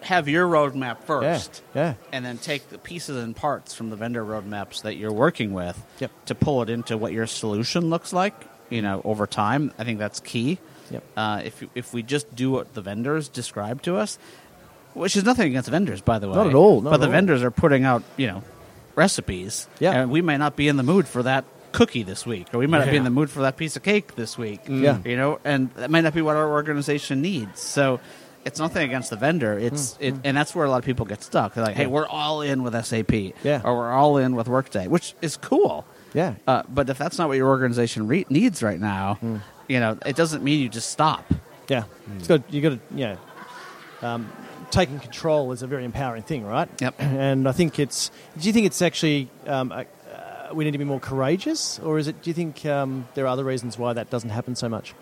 have 0.03 0.29
your 0.29 0.47
roadmap 0.49 0.97
yeah, 0.99 1.05
first. 1.39 1.63
yeah, 1.75 1.95
and 2.13 2.25
then 2.25 2.37
take 2.39 2.69
the 2.69 2.79
pieces 2.79 3.23
and 3.23 3.35
parts 3.35 3.75
from 3.75 3.91
the 3.91 3.97
vendor 3.97 4.25
roadmaps 4.25 4.83
that 4.83 4.97
you're 4.97 5.13
working 5.13 5.53
with 5.53 5.81
Yep. 6.01 6.11
to 6.27 6.35
pull 6.35 6.63
it 6.63 6.69
into 6.71 6.97
what 6.99 7.13
your 7.13 7.29
solution 7.29 7.89
looks 7.89 8.13
like 8.13 8.35
you 8.71 8.83
know 8.83 9.01
over 9.05 9.25
time 9.27 9.73
i 9.79 9.85
think 9.85 10.01
that's 10.01 10.19
key 10.19 10.59
Yep. 10.91 11.05
uh, 11.17 11.43
if, 11.45 11.63
if 11.77 11.95
we 11.95 12.03
just 12.03 12.35
do 12.35 12.51
what 12.51 12.75
the 12.75 12.81
vendors 12.83 13.29
describe 13.29 13.81
to 13.83 13.97
us 13.97 14.19
which 14.95 15.17
is 15.17 15.23
nothing 15.25 15.47
against 15.47 15.71
vendors 15.71 16.01
by 16.01 16.19
the 16.19 16.29
way 16.29 16.35
Not 16.35 16.49
at 16.49 16.55
all, 16.57 16.81
not 16.81 16.91
but 16.91 16.95
at 16.95 17.01
the 17.01 17.07
all. 17.07 17.13
vendors 17.13 17.43
are 17.45 17.53
putting 17.53 17.85
out 17.85 18.03
you 18.17 18.27
know 18.27 18.43
recipes 18.99 19.69
Yeah. 19.79 19.93
and 19.93 20.11
we 20.11 20.21
may 20.23 20.37
not 20.37 20.57
be 20.57 20.67
in 20.69 20.77
the 20.77 20.83
mood 20.83 21.07
for 21.09 21.23
that 21.23 21.45
cookie 21.73 22.03
this 22.03 22.27
week 22.27 22.47
or 22.53 22.59
we 22.59 22.67
might 22.67 22.79
not 22.85 22.91
be 22.91 22.97
in 22.97 23.05
the 23.05 23.11
mood 23.21 23.31
for 23.31 23.41
that 23.43 23.57
piece 23.57 23.77
of 23.77 23.83
cake 23.83 24.15
this 24.17 24.37
week 24.37 24.61
Yeah. 24.67 24.99
you 25.05 25.17
know 25.17 25.39
and 25.45 25.71
that 25.75 25.91
might 25.91 26.01
not 26.03 26.15
be 26.15 26.23
what 26.23 26.35
our 26.37 26.51
organization 26.51 27.21
needs 27.23 27.61
so 27.61 28.01
it's 28.45 28.59
nothing 28.59 28.83
against 28.89 29.11
the 29.11 29.17
vendor 29.17 29.59
it's 29.59 29.97
it, 30.01 30.15
and 30.25 30.35
that's 30.37 30.55
where 30.55 30.65
a 30.67 30.71
lot 30.71 30.79
of 30.79 30.85
people 30.85 31.05
get 31.07 31.23
stuck 31.23 31.55
they're 31.55 31.65
like 31.65 31.77
hey 31.77 31.85
Mm, 31.85 31.91
we're 31.91 32.07
all 32.09 32.41
in 32.43 32.63
with 32.65 32.75
sap 32.85 33.13
Yeah. 33.13 33.61
or 33.65 33.77
we're 33.77 33.93
all 33.93 34.17
in 34.17 34.35
with 34.35 34.49
workday 34.49 34.89
which 34.89 35.15
is 35.23 35.37
cool 35.37 35.85
yeah. 36.15 36.35
uh, 36.47 36.63
but 36.69 36.89
if 36.89 36.97
that's 36.99 37.19
not 37.19 37.29
what 37.29 37.37
your 37.37 37.49
organization 37.49 38.09
re- 38.09 38.27
needs 38.31 38.63
right 38.63 38.81
now 38.81 39.19
Mm. 39.23 39.41
you 39.69 39.79
know 39.79 39.99
it 40.07 40.17
doesn't 40.17 40.43
mean 40.43 40.59
you 40.61 40.69
just 40.71 40.91
stop 40.91 41.25
Yeah, 41.69 41.85
it's 42.17 42.27
got 42.27 42.41
you 42.53 42.61
got 42.63 42.71
to 42.71 42.81
yeah. 42.95 43.17
Um, 44.01 44.23
taking 44.71 44.99
control 45.01 45.53
is 45.53 45.63
a 45.63 45.67
very 45.67 45.85
empowering 45.85 46.23
thing, 46.23 46.45
right? 46.45 46.69
Yep. 46.81 46.95
And 47.01 47.49
I 47.49 47.53
think 47.53 47.79
it's. 47.79 48.11
Do 48.39 48.47
you 48.47 48.53
think 48.53 48.67
it's 48.67 48.83
actually 48.83 49.29
um, 49.47 49.73
uh, 49.73 49.85
uh, 50.15 50.55
we 50.55 50.65
need 50.65 50.73
to 50.73 50.79
be 50.79 50.85
more 50.85 51.01
courageous, 51.01 51.79
or 51.81 51.99
is 51.99 52.09
it? 52.09 52.23
Do 52.23 52.31
you 52.31 52.35
think 52.35 52.65
um, 52.67 53.07
there 53.15 53.25
are 53.25 53.29
other 53.29 53.45
reasons 53.45 53.79
why 53.79 53.93
that 53.95 54.11
doesn't 54.11 54.31
happen 54.31 54.55
so 54.57 54.69
much? 54.69 54.95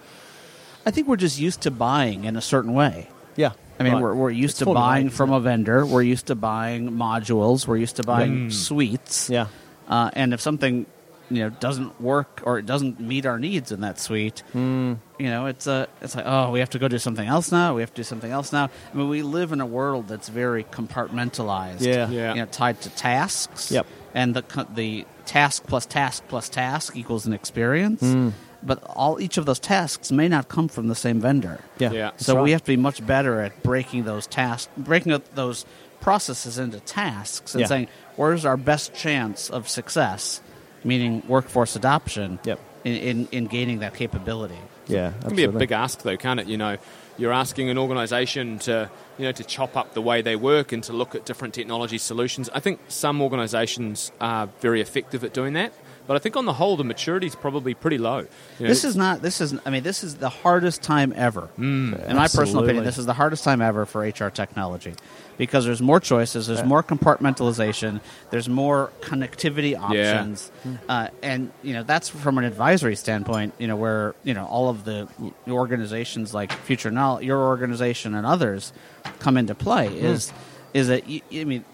i 0.88 0.90
think 0.92 1.08
we're 1.08 1.16
just 1.16 1.36
used 1.40 1.62
to 1.62 1.70
buying 1.72 2.22
in 2.26 2.36
a 2.36 2.40
certain 2.40 2.72
way 2.72 3.08
Yeah, 3.34 3.52
I 3.80 3.82
mean, 3.82 3.94
right. 3.94 4.02
we're, 4.02 4.14
we're 4.14 4.30
used 4.30 4.52
It's 4.62 4.68
to 4.68 4.72
buying 4.72 5.10
from 5.10 5.32
a 5.32 5.40
vendor. 5.40 5.84
We're 5.84 6.02
used 6.02 6.26
to 6.28 6.36
buying 6.36 6.90
modules. 6.92 7.66
We're 7.66 7.76
used 7.78 7.96
to 7.96 8.04
buying 8.04 8.50
suites. 8.52 9.28
Yeah, 9.28 9.48
Uh, 9.88 10.10
and 10.12 10.32
if 10.32 10.40
something, 10.40 10.86
you 11.28 11.40
know, 11.42 11.50
doesn't 11.50 12.00
work 12.00 12.40
or 12.44 12.60
it 12.60 12.66
doesn't 12.66 13.00
meet 13.00 13.26
our 13.26 13.36
needs 13.40 13.72
in 13.72 13.80
that 13.80 13.98
suite, 13.98 14.44
Mm. 14.54 14.98
You 15.18 15.28
know, 15.28 15.46
it's 15.46 15.66
a, 15.66 15.88
it's 16.00 16.14
like, 16.14 16.26
oh, 16.26 16.50
we 16.50 16.60
have 16.60 16.70
to 16.70 16.78
go 16.78 16.88
do 16.88 16.98
something 16.98 17.26
else 17.26 17.50
now. 17.50 17.74
We 17.74 17.82
have 17.82 17.90
to 17.90 17.96
do 17.96 18.04
something 18.04 18.30
else 18.30 18.52
now. 18.52 18.70
I 18.92 18.96
mean, 18.96 19.08
we 19.08 19.22
live 19.22 19.52
in 19.52 19.60
a 19.60 19.66
world 19.66 20.08
that's 20.08 20.28
very 20.28 20.64
compartmentalized. 20.64 21.80
Yeah. 21.80 22.08
Yeah. 22.08 22.34
You 22.34 22.40
know, 22.40 22.46
tied 22.46 22.80
to 22.82 22.90
tasks. 22.90 23.70
Yep. 23.70 23.86
And 24.14 24.34
the 24.34 24.66
the 24.74 25.06
task 25.24 25.64
plus 25.66 25.86
task 25.86 26.24
plus 26.28 26.48
task 26.48 26.96
equals 26.96 27.26
an 27.26 27.32
experience. 27.32 28.02
Mm. 28.02 28.32
But 28.62 28.82
all 28.84 29.20
each 29.20 29.36
of 29.38 29.46
those 29.46 29.60
tasks 29.60 30.10
may 30.10 30.28
not 30.28 30.48
come 30.48 30.68
from 30.68 30.88
the 30.88 30.94
same 30.94 31.20
vendor. 31.20 31.60
Yeah. 31.78 31.92
Yeah. 31.92 32.10
So 32.16 32.36
right. 32.36 32.42
we 32.42 32.50
have 32.52 32.62
to 32.64 32.72
be 32.72 32.76
much 32.76 33.06
better 33.06 33.40
at 33.40 33.62
breaking 33.62 34.04
those 34.04 34.26
tasks, 34.26 34.70
breaking 34.76 35.12
up 35.12 35.34
those 35.34 35.64
processes 36.00 36.58
into 36.58 36.80
tasks, 36.80 37.54
and 37.54 37.60
Yeah. 37.60 37.66
saying 37.66 37.88
where's 38.16 38.44
our 38.44 38.56
best 38.56 38.94
chance 38.94 39.50
of 39.50 39.68
success, 39.68 40.40
meaning 40.84 41.22
workforce 41.28 41.76
adoption. 41.76 42.38
Yep. 42.44 42.60
In, 42.84 42.94
in, 42.94 43.28
in 43.32 43.46
gaining 43.46 43.80
that 43.80 43.94
capability. 43.94 44.58
Yeah, 44.88 45.12
It 45.18 45.26
can 45.26 45.36
be 45.36 45.44
a 45.44 45.50
big 45.50 45.72
ask, 45.72 46.02
though, 46.02 46.16
can't 46.16 46.40
it? 46.40 46.46
You 46.46 46.56
know, 46.56 46.76
you're 47.18 47.32
asking 47.32 47.70
an 47.70 47.78
organisation 47.78 48.58
to, 48.60 48.90
you 49.18 49.24
know, 49.24 49.32
to 49.32 49.44
chop 49.44 49.76
up 49.76 49.94
the 49.94 50.02
way 50.02 50.22
they 50.22 50.36
work 50.36 50.72
and 50.72 50.82
to 50.84 50.92
look 50.92 51.14
at 51.14 51.24
different 51.24 51.54
technology 51.54 51.98
solutions. 51.98 52.48
I 52.54 52.60
think 52.60 52.80
some 52.88 53.20
organisations 53.22 54.12
are 54.20 54.48
very 54.60 54.80
effective 54.80 55.24
at 55.24 55.32
doing 55.32 55.54
that, 55.54 55.72
but 56.06 56.16
I 56.16 56.18
think 56.18 56.36
on 56.36 56.44
the 56.44 56.52
whole, 56.52 56.76
the 56.76 56.84
maturity 56.84 57.26
is 57.26 57.34
probably 57.34 57.74
pretty 57.74 57.98
low. 57.98 58.18
You 58.18 58.26
know, 58.60 58.68
This 58.68 58.84
is 58.84 58.96
not. 58.96 59.22
This 59.22 59.40
is. 59.40 59.54
I 59.64 59.70
mean, 59.70 59.82
this 59.82 60.04
is 60.04 60.16
the 60.16 60.28
hardest 60.28 60.82
time 60.82 61.12
ever. 61.16 61.42
Hmm, 61.42 61.94
In 61.94 62.16
my 62.16 62.28
personal 62.28 62.64
opinion, 62.64 62.84
this 62.84 62.98
is 62.98 63.06
the 63.06 63.14
hardest 63.14 63.44
time 63.44 63.60
ever 63.60 63.86
for 63.86 64.00
HR 64.02 64.30
technology 64.30 64.94
because 65.38 65.64
there's 65.64 65.82
more 65.82 66.00
choices, 66.00 66.46
there's 66.46 66.64
more 66.64 66.82
compartmentalization, 66.82 68.00
there's 68.30 68.48
more 68.48 68.90
connectivity 69.00 69.78
options, 69.78 70.48
hmm. 70.62 70.74
uh, 70.88 71.08
and 71.22 71.52
you 71.62 71.72
know 71.74 71.82
that's 71.82 72.08
from 72.08 72.38
an 72.38 72.44
advisory 72.44 72.96
standpoint. 72.96 73.54
You 73.58 73.66
know 73.66 73.76
where 73.76 74.14
you 74.24 74.34
know 74.34 74.46
all 74.46 74.68
of 74.68 74.84
the 74.84 75.08
organizations 75.48 76.32
like 76.34 76.52
Future 76.52 76.90
Knowledge, 76.90 77.24
your 77.24 77.38
organization, 77.46 78.14
and 78.14 78.26
others 78.26 78.72
come 79.18 79.36
into 79.36 79.54
play. 79.54 79.88
Hmm. 79.88 80.06
Is 80.06 80.32
is 80.74 80.88
that 80.88 81.04
I 81.06 81.44
mean. 81.44 81.64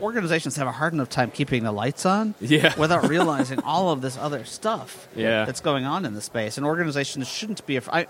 Organizations 0.00 0.56
have 0.56 0.66
a 0.66 0.72
hard 0.72 0.92
enough 0.92 1.08
time 1.08 1.30
keeping 1.30 1.62
the 1.64 1.72
lights 1.72 2.06
on 2.06 2.34
Yeah. 2.40 2.74
without 2.78 3.08
realizing 3.08 3.60
all 3.62 3.90
of 3.90 4.00
this 4.00 4.16
other 4.16 4.44
stuff 4.44 5.08
Yeah. 5.14 5.44
that's 5.44 5.60
going 5.60 5.84
on 5.84 6.04
in 6.04 6.14
the 6.14 6.20
space. 6.22 6.56
And 6.56 6.66
organizations 6.66 7.28
shouldn't 7.28 7.64
be. 7.66 7.76
Af- 7.76 7.88
I, 7.92 8.06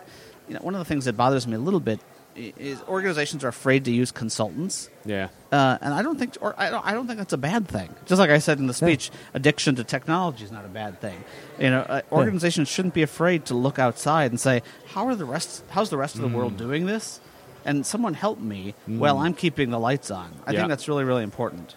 you 0.49 0.55
know, 0.55 0.61
one 0.61 0.75
of 0.75 0.79
the 0.79 0.85
things 0.85 1.05
that 1.07 1.17
bothers 1.17 1.47
me 1.47 1.55
a 1.57 1.59
little 1.61 1.81
bit 1.81 2.01
is 2.37 2.81
organizations 2.89 3.43
are 3.45 3.49
afraid 3.49 3.85
to 3.85 3.91
use 3.91 4.13
consultants, 4.13 4.89
yeah. 5.05 5.29
uh, 5.51 5.77
and 5.81 5.93
I 5.93 6.01
don't 6.03 6.17
think, 6.19 6.37
or 6.41 6.55
I 6.57 6.71
don't, 6.71 6.87
I 6.87 6.93
don't 6.93 7.07
think 7.09 7.19
that's 7.19 7.33
a 7.33 7.37
bad 7.39 7.67
thing. 7.67 7.93
Just 8.07 8.21
like 8.21 8.31
I 8.31 8.39
said 8.39 8.59
in 8.61 8.67
the 8.69 8.73
speech, 8.73 9.11
addiction 9.35 9.75
to 9.75 9.85
technology 9.85 10.45
is 10.45 10.53
not 10.53 10.65
a 10.65 10.69
bad 10.69 11.01
thing. 11.01 11.23
You 11.59 11.71
know, 11.71 11.81
uh, 11.81 12.03
organizations 12.13 12.69
shouldn't 12.69 12.95
be 12.95 13.03
afraid 13.03 13.47
to 13.47 13.55
look 13.55 13.79
outside 13.81 14.31
and 14.31 14.39
say, 14.41 14.63
"How 14.95 15.09
are 15.09 15.17
the 15.17 15.25
rest? 15.25 15.65
How's 15.71 15.91
the 15.91 15.97
rest 15.99 16.15
of 16.15 16.23
the 16.23 16.29
world 16.29 16.57
doing 16.57 16.87
this?" 16.87 17.21
And 17.65 17.85
someone 17.85 18.15
help 18.15 18.39
me 18.39 18.75
while 18.87 19.19
I'm 19.19 19.35
keeping 19.35 19.71
the 19.71 19.79
lights 19.79 20.11
on. 20.11 20.33
I 20.47 20.53
Yeah. 20.53 20.61
think 20.61 20.69
that's 20.71 20.89
really, 20.89 21.05
really 21.05 21.23
important. 21.23 21.75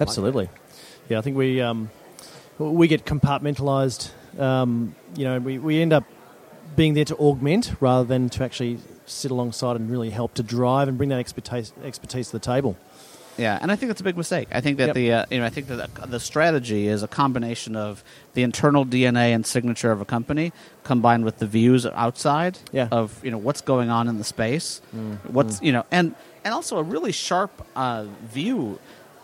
Absolutely. 0.00 0.48
Yeah, 1.08 1.18
I 1.18 1.20
think 1.22 1.36
we 1.36 1.60
um, 1.60 1.90
we 2.58 2.88
get 2.88 3.04
compartmentalized. 3.04 4.10
Um, 4.38 4.94
you 5.16 5.24
know, 5.24 5.38
we, 5.38 5.58
we 5.58 5.80
end 5.82 5.92
up 5.92 6.04
being 6.74 6.94
there 6.94 7.04
to 7.04 7.16
augment 7.16 7.74
rather 7.80 8.04
than 8.04 8.30
to 8.30 8.44
actually 8.44 8.78
sit 9.04 9.30
alongside 9.30 9.76
and 9.76 9.90
really 9.90 10.10
help 10.10 10.32
to 10.34 10.42
drive 10.42 10.88
and 10.88 10.96
bring 10.96 11.10
that 11.10 11.18
expertise 11.18 11.72
expertise 11.84 12.26
to 12.28 12.32
the 12.32 12.38
table. 12.38 12.76
Yeah, 13.38 13.58
and 13.60 13.72
I 13.72 13.76
think 13.76 13.88
that's 13.88 14.00
a 14.00 14.04
big 14.04 14.16
mistake. 14.16 14.48
I 14.52 14.60
think 14.60 14.76
that 14.78 14.88
Yep. 14.88 14.94
the 14.94 15.12
uh, 15.12 15.26
you 15.30 15.38
know 15.40 15.46
I 15.46 15.50
think 15.50 15.66
that 15.68 15.94
the, 15.94 16.06
the 16.06 16.20
strategy 16.20 16.86
is 16.86 17.02
a 17.02 17.08
combination 17.08 17.76
of 17.76 18.04
the 18.34 18.42
internal 18.42 18.84
DNA 18.84 19.34
and 19.34 19.46
signature 19.46 19.90
of 19.90 20.00
a 20.00 20.04
company 20.04 20.52
combined 20.84 21.24
with 21.24 21.38
the 21.38 21.46
views 21.46 21.86
outside 21.86 22.58
Yeah. 22.72 22.86
Mm. 22.86 22.92
of 22.92 23.24
you 23.24 23.30
know 23.30 23.38
what's 23.38 23.60
going 23.62 23.88
on 23.90 24.08
in 24.08 24.18
the 24.18 24.24
space, 24.24 24.80
what's 25.28 25.62
you 25.62 25.72
know 25.72 25.84
and 25.90 26.14
and 26.44 26.52
also 26.54 26.76
a 26.78 26.82
really 26.82 27.12
sharp 27.12 27.50
uh, 27.76 28.04
view 28.32 28.78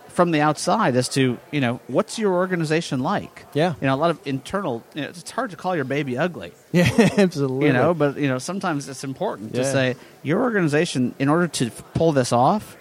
from 0.08 0.30
the 0.32 0.40
outside 0.40 0.96
as 0.96 1.08
to 1.10 1.38
you 1.52 1.60
know 1.60 1.78
what's 1.86 2.18
your 2.18 2.32
organization 2.32 3.00
like. 3.00 3.44
Yeah. 3.52 3.74
you 3.80 3.86
know 3.86 3.94
a 3.94 4.00
lot 4.04 4.10
of 4.10 4.18
internal. 4.24 4.82
You 4.94 5.02
know, 5.02 5.08
it's 5.10 5.30
hard 5.30 5.50
to 5.50 5.56
call 5.56 5.76
your 5.76 5.84
baby 5.84 6.16
ugly 6.18 6.52
Yeah, 6.72 6.88
absolutely. 7.18 7.66
you 7.68 7.72
know 7.72 7.92
but 7.94 8.16
you 8.16 8.26
know 8.28 8.38
sometimes 8.38 8.88
it's 8.88 9.04
important 9.04 9.54
to 9.54 9.64
say 9.64 9.96
your 10.22 10.40
organization 10.42 11.14
in 11.18 11.28
order 11.28 11.46
to 11.60 11.70
pull 11.94 12.12
this 12.12 12.32
off 12.32 12.76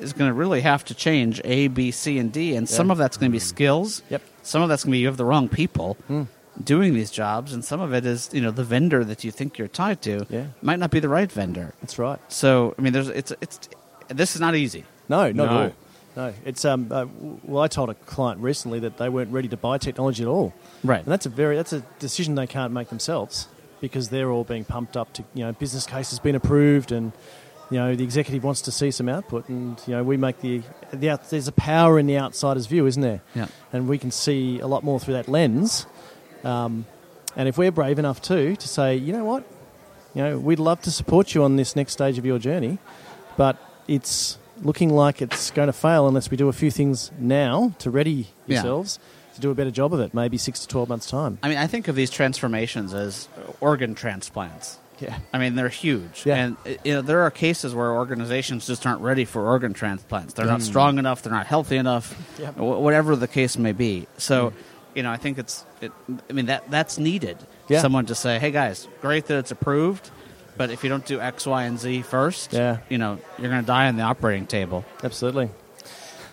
is 0.00 0.12
going 0.12 0.28
to 0.30 0.34
really 0.34 0.60
have 0.60 0.84
to 0.84 0.94
change 0.94 1.40
a 1.44 1.68
b 1.68 1.90
c 1.90 2.18
and 2.18 2.32
d 2.32 2.54
and 2.56 2.68
some 2.68 2.90
of 2.90 2.98
that's 2.98 3.16
going 3.16 3.30
to 3.30 3.34
be 3.34 3.38
skills 3.38 4.02
Yep. 4.10 4.22
some 4.42 4.62
of 4.62 4.68
that's 4.68 4.84
going 4.84 4.92
to 4.92 4.96
be 4.96 5.00
you 5.00 5.06
have 5.06 5.16
the 5.16 5.24
wrong 5.24 5.48
people 5.48 5.96
Hmm. 6.08 6.22
doing 6.62 6.94
these 6.94 7.10
jobs 7.10 7.52
and 7.52 7.64
some 7.64 7.80
of 7.80 7.92
it 7.94 8.04
is 8.06 8.30
you 8.32 8.40
know 8.40 8.50
the 8.50 8.64
vendor 8.64 9.04
that 9.04 9.24
you 9.24 9.30
think 9.30 9.58
you're 9.58 9.68
tied 9.68 10.02
to 10.02 10.26
Yeah. 10.30 10.46
might 10.62 10.78
not 10.78 10.90
be 10.90 11.00
the 11.00 11.08
right 11.08 11.30
vendor 11.30 11.74
That's 11.80 11.98
right. 11.98 12.18
so 12.28 12.74
i 12.78 12.82
mean 12.82 12.92
there's 12.92 13.08
it's 13.08 13.32
it's 13.40 13.58
this 14.08 14.34
is 14.34 14.40
not 14.40 14.54
easy 14.54 14.84
No, 15.08 15.30
not 15.32 15.34
No. 15.34 15.44
at 15.44 15.50
all. 15.50 15.72
No, 16.16 16.32
it's 16.46 16.64
um. 16.64 16.88
Uh, 16.90 17.04
well, 17.44 17.62
I 17.62 17.68
told 17.68 17.90
a 17.90 17.94
client 17.94 18.40
recently 18.40 18.78
that 18.80 18.96
they 18.96 19.10
weren't 19.10 19.30
ready 19.30 19.48
to 19.48 19.56
buy 19.58 19.76
technology 19.76 20.22
at 20.22 20.28
all, 20.28 20.54
right 20.82 21.02
and 21.04 21.12
that's 21.12 21.26
a 21.26 21.28
very 21.28 21.56
that's 21.56 21.74
a 21.74 21.80
decision 21.98 22.36
they 22.36 22.46
can't 22.46 22.72
make 22.72 22.88
themselves 22.88 23.48
because 23.82 24.08
they're 24.08 24.30
all 24.30 24.42
being 24.44 24.64
pumped 24.64 24.96
up 24.96 25.12
to 25.12 25.24
you 25.34 25.44
know 25.44 25.52
business 25.52 25.84
case 25.84 26.08
has 26.08 26.18
been 26.18 26.34
approved 26.34 26.90
and 26.90 27.12
you 27.70 27.78
know 27.78 27.94
the 27.96 28.04
executive 28.04 28.44
wants 28.44 28.60
to 28.62 28.70
see 28.72 28.90
some 28.90 29.08
output 29.08 29.48
and 29.48 29.80
you 29.86 29.94
know 29.94 30.02
we 30.04 30.16
make 30.16 30.40
the 30.40 30.62
the 30.92 31.10
out, 31.10 31.28
there's 31.30 31.48
a 31.48 31.52
power 31.52 31.98
in 31.98 32.06
the 32.06 32.16
outsider's 32.18 32.66
view, 32.66 32.86
isn't 32.86 33.02
there? 33.02 33.20
yeah 33.34 33.46
and 33.72 33.88
we 33.88 33.98
can 33.98 34.10
see 34.10 34.60
a 34.60 34.66
lot 34.66 34.82
more 34.84 34.98
through 35.00 35.14
that 35.14 35.28
lens. 35.28 35.86
Um, 36.44 36.86
and 37.36 37.48
if 37.48 37.58
we're 37.58 37.72
brave 37.72 37.98
enough 37.98 38.22
too 38.22 38.56
to 38.56 38.68
say, 38.68 38.96
you 38.96 39.12
know 39.12 39.24
what, 39.24 39.44
you 40.14 40.22
know, 40.22 40.38
we'd 40.38 40.58
love 40.60 40.80
to 40.82 40.90
support 40.90 41.34
you 41.34 41.42
on 41.42 41.56
this 41.56 41.74
next 41.76 41.92
stage 41.92 42.16
of 42.18 42.24
your 42.24 42.38
journey, 42.38 42.78
but 43.36 43.56
it's 43.88 44.38
looking 44.62 44.88
like 44.90 45.20
it's 45.20 45.50
going 45.50 45.66
to 45.66 45.72
fail 45.72 46.06
unless 46.08 46.30
we 46.30 46.36
do 46.36 46.48
a 46.48 46.52
few 46.52 46.70
things 46.70 47.10
now 47.18 47.74
to 47.80 47.90
ready 47.90 48.28
Yeah. 48.46 48.54
yourselves 48.56 48.98
to 49.34 49.40
do 49.42 49.50
a 49.50 49.54
better 49.54 49.70
job 49.70 49.92
of 49.92 50.00
it. 50.00 50.14
Maybe 50.14 50.38
six 50.38 50.60
to 50.60 50.68
twelve 50.68 50.88
months 50.88 51.10
time. 51.10 51.38
i 51.42 51.48
mean 51.48 51.58
i 51.58 51.66
think 51.66 51.88
of 51.88 51.94
these 51.96 52.10
transformations 52.10 52.94
as 52.94 53.28
organ 53.60 53.94
transplants 53.94 54.78
Yeah, 54.98 55.18
I 55.32 55.38
mean, 55.38 55.56
they're 55.56 55.68
huge, 55.68 56.22
Yeah. 56.24 56.36
and 56.36 56.56
uh, 56.66 56.70
you 56.84 56.94
know 56.94 57.02
there 57.02 57.20
are 57.22 57.30
cases 57.30 57.74
where 57.74 57.92
organizations 57.92 58.66
just 58.66 58.86
aren't 58.86 59.02
ready 59.02 59.24
for 59.26 59.46
organ 59.46 59.74
transplants. 59.74 60.32
They're 60.34 60.46
not 60.46 60.62
strong 60.62 60.98
enough. 60.98 61.22
They're 61.22 61.32
not 61.32 61.46
healthy 61.46 61.76
enough. 61.76 62.14
Yep. 62.38 62.54
wh- 62.54 62.80
whatever 62.80 63.14
the 63.14 63.28
case 63.28 63.58
may 63.58 63.72
be. 63.72 64.06
So, 64.16 64.54
you 64.94 65.02
know, 65.02 65.10
I 65.10 65.18
think 65.18 65.36
it's. 65.38 65.64
It, 65.82 65.92
I 66.30 66.32
mean 66.32 66.46
that 66.46 66.70
that's 66.70 66.96
needed. 66.98 67.36
Yeah. 67.68 67.80
Someone 67.82 68.06
to 68.06 68.14
say, 68.14 68.38
"Hey 68.38 68.50
guys, 68.52 68.88
great 69.02 69.26
that 69.26 69.36
it's 69.38 69.50
approved, 69.50 70.10
but 70.56 70.70
if 70.70 70.82
you 70.82 70.88
don't 70.88 71.04
do 71.04 71.20
X, 71.20 71.46
Y, 71.46 71.64
and 71.64 71.78
Z 71.78 72.00
first, 72.02 72.54
Yeah. 72.54 72.78
you 72.88 72.96
know, 72.96 73.18
you're 73.38 73.50
going 73.50 73.60
to 73.60 73.66
die 73.66 73.88
on 73.88 73.96
the 73.96 74.02
operating 74.04 74.46
table." 74.46 74.84
absolutely. 75.04 75.50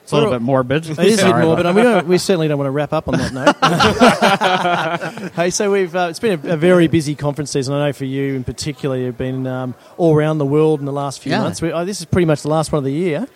It's 0.03 0.11
a 0.11 0.15
little 0.15 0.31
bit 0.31 0.41
morbid. 0.41 0.85
It 0.85 0.91
is 0.91 0.97
a 0.97 1.01
bit 1.01 1.19
Sorry 1.19 1.43
more, 1.45 1.55
we, 1.55 1.63
don't, 1.63 2.07
we 2.07 2.17
certainly 2.17 2.47
don't 2.49 2.57
want 2.57 2.67
to 2.67 2.71
wrap 2.71 2.91
up 2.93 3.07
on 3.07 3.15
that 3.17 3.33
note. 5.23 5.31
hey, 5.33 5.49
so 5.49 5.71
we've 5.71 5.95
uh, 5.95 6.07
it's 6.09 6.19
been 6.19 6.39
a, 6.45 6.53
a 6.53 6.57
very 6.57 6.87
busy 6.87 7.15
conference 7.15 7.51
season. 7.51 7.73
I 7.73 7.87
know 7.87 7.93
for 7.93 8.05
you 8.05 8.35
in 8.35 8.43
particular, 8.43 8.97
you've 8.97 9.17
been 9.17 9.47
um, 9.47 9.75
all 9.97 10.13
around 10.15 10.37
the 10.39 10.45
world 10.45 10.79
in 10.81 10.85
the 10.85 10.91
last 10.91 11.21
few 11.21 11.31
Yeah. 11.31 11.41
months. 11.43 11.61
We, 11.61 11.71
oh, 11.71 11.85
this 11.85 11.99
is 11.99 12.05
pretty 12.05 12.25
much 12.25 12.41
the 12.41 12.49
last 12.49 12.71
one 12.71 12.79
of 12.79 12.83
the 12.83 12.91
year. 12.91 13.27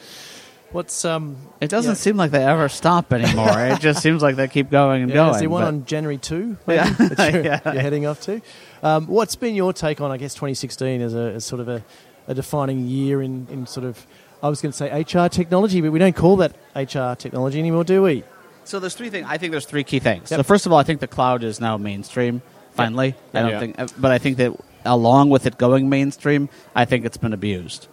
What's 0.73 1.05
um? 1.05 1.37
It 1.61 1.69
doesn't 1.69 1.91
Yeah. 1.91 1.95
seem 1.95 2.17
like 2.17 2.31
they 2.31 2.43
ever 2.45 2.67
stop 2.67 3.13
anymore. 3.13 3.47
it 3.67 3.79
just 3.79 4.01
seems 4.03 4.21
like 4.21 4.35
they 4.35 4.49
keep 4.49 4.69
going 4.69 5.03
and 5.03 5.09
Yeah, 5.09 5.15
going. 5.15 5.35
is 5.35 5.39
there 5.39 5.49
one 5.49 5.61
but- 5.61 5.67
on 5.69 5.85
January 5.85 6.17
two? 6.17 6.57
Yeah. 6.67 6.89
that 6.99 7.33
you're, 7.33 7.43
Yeah. 7.45 7.61
you're 7.71 7.81
heading 7.81 8.05
off 8.05 8.19
to. 8.23 8.41
Um, 8.83 9.07
what's 9.07 9.37
been 9.37 9.55
your 9.55 9.71
take 9.71 10.01
on, 10.01 10.11
I 10.11 10.17
guess, 10.17 10.33
2016 10.33 11.01
as 11.01 11.15
a 11.15 11.31
as 11.35 11.45
sort 11.45 11.61
of 11.61 11.69
a, 11.69 11.83
a 12.27 12.33
defining 12.33 12.85
year 12.87 13.21
in, 13.21 13.47
in 13.49 13.65
sort 13.65 13.85
of 13.85 14.05
I 14.41 14.49
was 14.49 14.61
going 14.61 14.71
to 14.71 14.77
say 14.77 15.01
HR 15.01 15.27
technology, 15.27 15.81
but 15.81 15.91
we 15.91 15.99
don't 15.99 16.15
call 16.15 16.37
that 16.37 16.55
HR 16.75 17.15
technology 17.15 17.59
anymore, 17.59 17.83
do 17.83 18.03
we? 18.03 18.23
So 18.63 18.79
there's 18.79 18.95
three 18.95 19.09
things. 19.09 19.25
I 19.29 19.37
think 19.37 19.51
there's 19.51 19.65
three 19.65 19.83
key 19.83 19.99
things. 19.99 20.29
Yep. 20.29 20.39
So 20.39 20.43
first 20.43 20.65
of 20.65 20.73
all, 20.73 20.77
I 20.77 20.83
think 20.83 20.99
the 20.99 21.07
cloud 21.07 21.43
is 21.43 21.59
now 21.59 21.77
mainstream. 21.77 22.41
Finally, 22.73 23.15
I 23.33 23.41
don't 23.41 23.49
Yeah. 23.51 23.59
think, 23.59 23.79
uh, 23.79 23.87
but 23.97 24.11
I 24.11 24.19
think 24.19 24.37
that 24.37 24.53
along 24.85 25.29
with 25.29 25.45
it 25.45 25.57
going 25.57 25.89
mainstream, 25.89 26.49
I 26.75 26.85
think 26.85 27.05
it's 27.05 27.17
been 27.17 27.33
abused. 27.33 27.87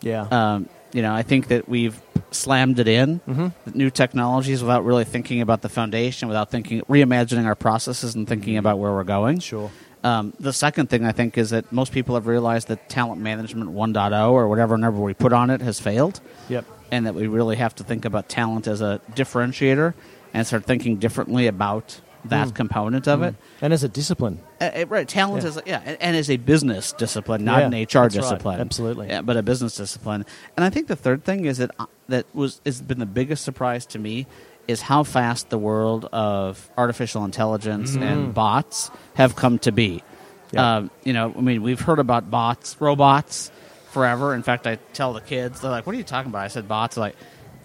Yeah. 0.00 0.26
Um, 0.30 0.68
you 0.92 1.02
know, 1.02 1.12
I 1.12 1.22
think 1.22 1.48
that 1.48 1.68
we've 1.68 2.00
slammed 2.30 2.78
it 2.78 2.88
in 2.88 3.20
mm-hmm. 3.28 3.48
new 3.78 3.90
technologies 3.90 4.62
without 4.62 4.84
really 4.84 5.04
thinking 5.04 5.40
about 5.40 5.62
the 5.62 5.68
foundation, 5.68 6.28
without 6.28 6.50
thinking, 6.50 6.80
reimagining 6.82 7.44
our 7.46 7.54
processes 7.54 8.14
and 8.14 8.28
thinking 8.28 8.56
about 8.56 8.78
where 8.78 8.92
we're 8.92 9.04
going. 9.04 9.40
Sure. 9.40 9.70
Um, 10.04 10.34
the 10.38 10.52
second 10.52 10.90
thing 10.90 11.04
I 11.06 11.12
think 11.12 11.38
is 11.38 11.50
that 11.50 11.72
most 11.72 11.90
people 11.92 12.14
have 12.14 12.26
realized 12.26 12.68
that 12.68 12.88
talent 12.90 13.20
management 13.22 13.70
1.0 13.70 14.30
or 14.30 14.48
whatever 14.48 14.76
number 14.76 15.00
we 15.00 15.14
put 15.14 15.32
on 15.32 15.48
it 15.50 15.62
has 15.62 15.80
failed 15.80 16.20
Yep. 16.50 16.66
and 16.92 17.06
that 17.06 17.14
we 17.14 17.26
really 17.26 17.56
have 17.56 17.74
to 17.76 17.84
think 17.84 18.04
about 18.04 18.28
talent 18.28 18.66
as 18.66 18.82
a 18.82 19.00
differentiator 19.14 19.94
and 20.34 20.46
start 20.46 20.64
thinking 20.66 20.96
differently 20.98 21.46
about 21.46 22.00
that 22.26 22.48
Mm. 22.48 22.54
component 22.54 23.06
of 23.08 23.22
it. 23.22 23.34
And 23.62 23.72
as 23.72 23.82
a 23.84 23.88
discipline. 23.88 24.40
Uh, 24.60 24.84
right, 24.88 25.06
talent 25.08 25.42
Yeah. 25.42 25.48
is 25.48 25.58
yeah, 25.66 25.80
and, 25.84 25.96
and 26.00 26.16
as 26.16 26.28
a 26.30 26.36
business 26.38 26.92
discipline, 26.92 27.44
not 27.44 27.60
Yeah, 27.60 27.66
an 27.66 27.74
HR 27.74 27.84
that's 28.08 28.16
right. 28.16 28.22
discipline. 28.22 28.60
Absolutely. 28.60 29.08
yeah, 29.08 29.22
but 29.22 29.36
a 29.38 29.42
business 29.42 29.76
discipline. 29.76 30.24
And 30.56 30.64
I 30.64 30.70
think 30.70 30.86
the 30.88 30.96
third 30.96 31.24
thing 31.24 31.44
is 31.46 31.58
that 31.58 31.70
uh, 31.78 31.86
that 32.08 32.26
was 32.34 32.60
has 32.66 32.80
been 32.82 32.98
the 32.98 33.06
biggest 33.06 33.42
surprise 33.44 33.84
to 33.86 33.98
me 33.98 34.26
is 34.66 34.80
how 34.80 35.02
fast 35.02 35.50
the 35.50 35.58
world 35.58 36.06
of 36.06 36.70
artificial 36.76 37.24
intelligence 37.24 37.96
and 37.96 38.32
bots 38.34 38.90
have 39.14 39.36
come 39.36 39.58
to 39.60 39.72
be. 39.72 39.96
Mm-hmm. 39.98 40.56
Yeah. 40.56 40.76
Um, 40.76 40.90
you 41.02 41.12
know, 41.12 41.34
I 41.36 41.40
mean, 41.40 41.62
we've 41.62 41.80
heard 41.80 41.98
about 41.98 42.30
bots, 42.30 42.76
robots, 42.80 43.50
forever. 43.90 44.34
In 44.34 44.42
fact, 44.42 44.66
I 44.66 44.76
tell 44.92 45.12
the 45.12 45.20
kids, 45.20 45.60
they're 45.60 45.70
like, 45.70 45.86
"What 45.86 45.94
are 45.94 45.98
you 45.98 46.04
talking 46.04 46.30
about?" 46.30 46.42
I 46.42 46.48
said, 46.48 46.68
"Bots." 46.68 46.94
They're 46.94 47.02
like, 47.02 47.16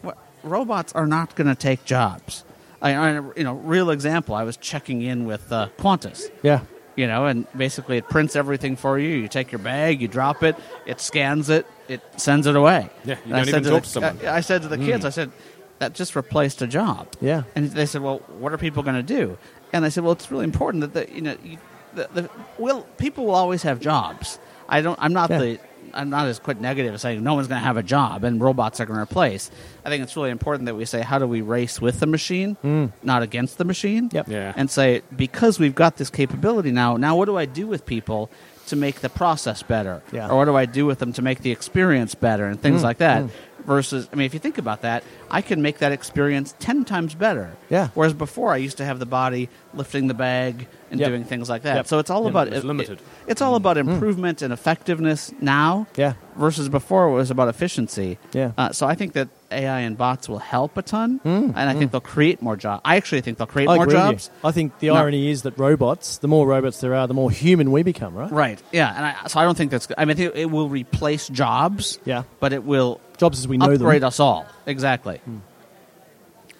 what? 0.02 0.18
robots 0.44 0.94
are 0.94 1.06
not 1.06 1.36
going 1.36 1.48
to 1.48 1.56
take 1.56 1.86
jobs. 1.86 2.44
I, 2.82 2.96
I, 2.96 3.14
you 3.36 3.44
know, 3.44 3.54
real 3.54 3.90
example. 3.90 4.36
I 4.36 4.44
was 4.44 4.58
checking 4.58 5.02
in 5.02 5.26
with 5.26 5.52
uh, 5.52 5.70
Qantas. 5.78 6.30
Yeah. 6.44 6.62
You 6.96 7.08
know, 7.08 7.28
and 7.28 7.48
basically 7.56 7.98
it 7.98 8.10
prints 8.10 8.36
everything 8.36 8.76
for 8.76 9.00
you. 9.00 9.10
You 9.10 9.28
take 9.28 9.52
your 9.52 9.60
bag, 9.60 10.02
you 10.02 10.08
drop 10.08 10.44
it, 10.44 10.56
it 10.86 11.00
scans 11.00 11.50
it, 11.50 11.66
it 11.88 12.02
sends 12.18 12.46
it 12.46 12.56
away. 12.56 12.90
Yeah, 13.06 13.16
you 13.16 13.22
And 13.24 13.32
don't 13.32 13.46
said 13.46 13.62
even 13.62 13.72
talk 13.72 13.84
to 13.84 13.90
someone. 13.90 14.26
I, 14.26 14.38
I 14.38 14.40
said 14.42 14.64
to 14.64 14.68
the 14.68 14.78
kids, 14.78 15.06
I 15.06 15.10
said, 15.10 15.32
that 15.80 15.94
just 15.94 16.16
replaced 16.16 16.62
a 16.62 16.68
job. 16.68 17.08
Yeah. 17.20 17.44
And 17.56 17.70
they 17.72 17.86
said, 17.86 18.02
"Well, 18.02 18.20
what 18.38 18.54
are 18.54 18.58
people 18.58 18.84
going 18.84 18.96
to 18.96 19.04
do?" 19.04 19.38
And 19.74 19.86
I 19.86 19.90
said, 19.90 20.04
"Well, 20.04 20.14
it's 20.14 20.32
really 20.32 20.44
important 20.44 20.82
that 20.82 20.94
the 20.94 21.14
you 21.14 21.22
know 21.22 21.38
you, 21.44 21.58
the, 21.94 22.08
the 22.14 22.30
well 22.58 22.84
people 22.98 23.26
will 23.26 23.36
always 23.36 23.64
have 23.64 23.80
jobs. 23.80 24.40
I 24.68 24.82
don't. 24.82 25.00
I'm 25.02 25.14
not 25.14 25.30
Yeah. 25.30 25.40
the. 25.40 25.60
I'm 25.92 26.12
not 26.12 26.28
as 26.28 26.38
quite 26.38 26.62
negative 26.62 26.94
as 26.94 27.02
saying 27.02 27.24
no 27.24 27.34
one's 27.34 27.48
going 27.48 27.60
to 27.60 27.66
have 27.66 27.78
a 27.78 27.82
job 27.82 28.24
and 28.24 28.40
robots 28.40 28.80
are 28.80 28.86
going 28.86 28.98
to 28.98 29.02
replace. 29.02 29.50
I 29.84 29.90
think 29.90 30.04
it's 30.04 30.16
really 30.16 30.30
important 30.30 30.68
that 30.68 30.76
we 30.76 30.86
say 30.86 31.02
how 31.02 31.18
do 31.18 31.26
we 31.26 31.42
race 31.42 31.82
with 31.82 32.00
the 32.00 32.06
machine, 32.06 32.56
hmm. 32.62 32.88
not 33.02 33.24
against 33.24 33.58
the 33.58 33.66
machine. 33.66 34.08
Yep. 34.12 34.28
Yeah. 34.28 34.54
And 34.56 34.70
say 34.70 35.02
because 35.16 35.58
we've 35.58 35.74
got 35.74 35.98
this 35.98 36.12
capability 36.12 36.70
now. 36.70 36.96
Now, 36.98 37.16
what 37.16 37.26
do 37.26 37.38
I 37.38 37.46
do 37.46 37.66
with 37.66 37.86
people? 37.86 38.30
To 38.68 38.76
make 38.76 39.02
the 39.02 39.10
process 39.10 39.64
better, 39.64 40.04
Yeah. 40.12 40.30
or 40.30 40.38
what 40.38 40.46
do 40.46 40.56
I 40.56 40.68
do 40.68 40.86
with 40.86 41.00
them 41.00 41.12
to 41.14 41.24
make 41.24 41.42
the 41.42 41.50
experience 41.50 42.14
better, 42.14 42.46
and 42.46 42.62
things 42.62 42.82
hmm. 42.82 42.86
like 42.86 43.00
that. 43.00 43.24
Hmm. 43.24 43.30
Versus, 43.66 44.10
I 44.12 44.16
mean, 44.16 44.26
if 44.26 44.34
you 44.34 44.40
think 44.40 44.58
about 44.58 44.82
that, 44.82 45.04
I 45.30 45.42
can 45.42 45.62
make 45.62 45.78
that 45.80 45.92
experience 45.92 46.56
ten 46.60 46.86
times 46.86 47.14
better. 47.14 47.52
Yeah. 47.70 47.90
Whereas 47.94 48.14
before, 48.14 48.52
I 48.52 48.58
used 48.58 48.78
to 48.78 48.86
have 48.86 48.98
the 49.00 49.06
body 49.06 49.48
lifting 49.74 50.08
the 50.08 50.14
bag 50.16 50.68
and 50.90 51.00
Yep. 51.00 51.10
doing 51.10 51.24
things 51.24 51.50
like 51.50 51.62
that. 51.64 51.76
Yep. 51.76 51.88
So 51.88 52.00
it's 52.00 52.10
all 52.10 52.24
Yeah, 52.24 52.30
about 52.30 52.48
it 52.48 52.54
was 52.54 52.66
limited. 52.66 53.00
it's 53.28 53.42
all 53.42 53.56
about 53.56 53.78
improvement 53.78 54.42
and 54.42 54.52
effectiveness 54.52 55.32
now. 55.40 55.86
Yeah. 55.96 56.14
Versus 56.36 56.68
before, 56.70 57.08
it 57.10 57.14
was 57.14 57.30
about 57.32 57.48
efficiency. 57.48 58.18
Yeah. 58.34 58.52
Uh, 58.58 58.72
so 58.72 58.88
I 58.88 58.96
think 58.96 59.14
that 59.14 59.28
AI 59.52 59.80
and 59.82 59.98
bots 59.98 60.30
will 60.30 60.40
help 60.40 60.78
a 60.78 60.82
ton, 60.82 61.18
hmm. 61.24 61.30
and 61.30 61.58
I 61.58 61.74
think 61.74 61.86
hmm. 61.86 61.92
they'll 61.92 62.02
create 62.02 62.42
more 62.42 62.56
jobs. 62.56 62.82
I 62.86 62.96
actually 62.98 63.22
think 63.22 63.38
they'll 63.38 63.48
create 63.48 63.70
I 63.70 63.76
more 63.76 63.84
agree 63.86 63.96
with 63.96 64.06
you. 64.06 64.12
jobs. 64.12 64.32
I 64.44 64.52
think 64.52 64.80
the 64.80 64.88
No. 64.88 64.96
irony 64.96 65.30
is 65.30 65.44
that 65.44 65.58
robots, 65.58 66.18
the 66.18 66.28
more 66.28 66.48
robots 66.48 66.82
there 66.82 66.94
are, 66.96 67.08
the 67.08 67.14
more 67.14 67.32
human 67.32 67.72
we 67.72 67.84
become, 67.84 68.14
right? 68.16 68.32
Right. 68.32 68.64
Yeah. 68.72 68.94
And 68.96 69.06
I, 69.06 69.28
so 69.28 69.40
I 69.40 69.44
don't 69.44 69.58
think 69.58 69.72
that's. 69.72 69.88
I 69.98 70.06
mean, 70.06 70.12
I 70.12 70.14
think 70.16 70.36
it 70.36 70.46
will 70.52 70.70
replace 70.70 71.28
jobs. 71.28 72.00
Yeah. 72.06 72.24
But 72.40 72.54
it 72.54 72.64
will 72.64 73.02
Jobs 73.18 73.40
as 73.40 73.48
we 73.48 73.58
know 73.58 73.72
upgrade 73.72 74.02
them. 74.02 74.08
us 74.08 74.20
all. 74.20 74.46
Exactly. 74.66 75.18
Hmm. 75.18 75.38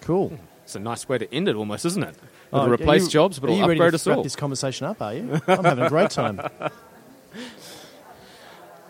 Cool. 0.02 0.38
It's 0.64 0.74
a 0.74 0.78
nice 0.78 1.08
way 1.08 1.18
to 1.18 1.34
end 1.34 1.48
it, 1.48 1.56
almost, 1.56 1.84
isn't 1.86 2.02
it? 2.02 2.14
Oh, 2.52 2.64
It'll 2.64 2.74
replace 2.74 3.04
you- 3.04 3.10
jobs, 3.10 3.38
but 3.38 3.48
are 3.48 3.52
it'll 3.52 3.62
you 3.62 3.68
ready 3.68 3.80
upgrade 3.80 3.92
to 3.92 3.94
us 3.94 4.06
wrap 4.06 4.18
all. 4.18 4.22
this 4.22 4.36
conversation 4.36 4.86
up, 4.86 5.00
are 5.00 5.14
you? 5.14 5.40
I'm 5.46 5.64
having 5.64 5.84
a 5.84 5.88
great 5.88 6.10
time. 6.10 6.40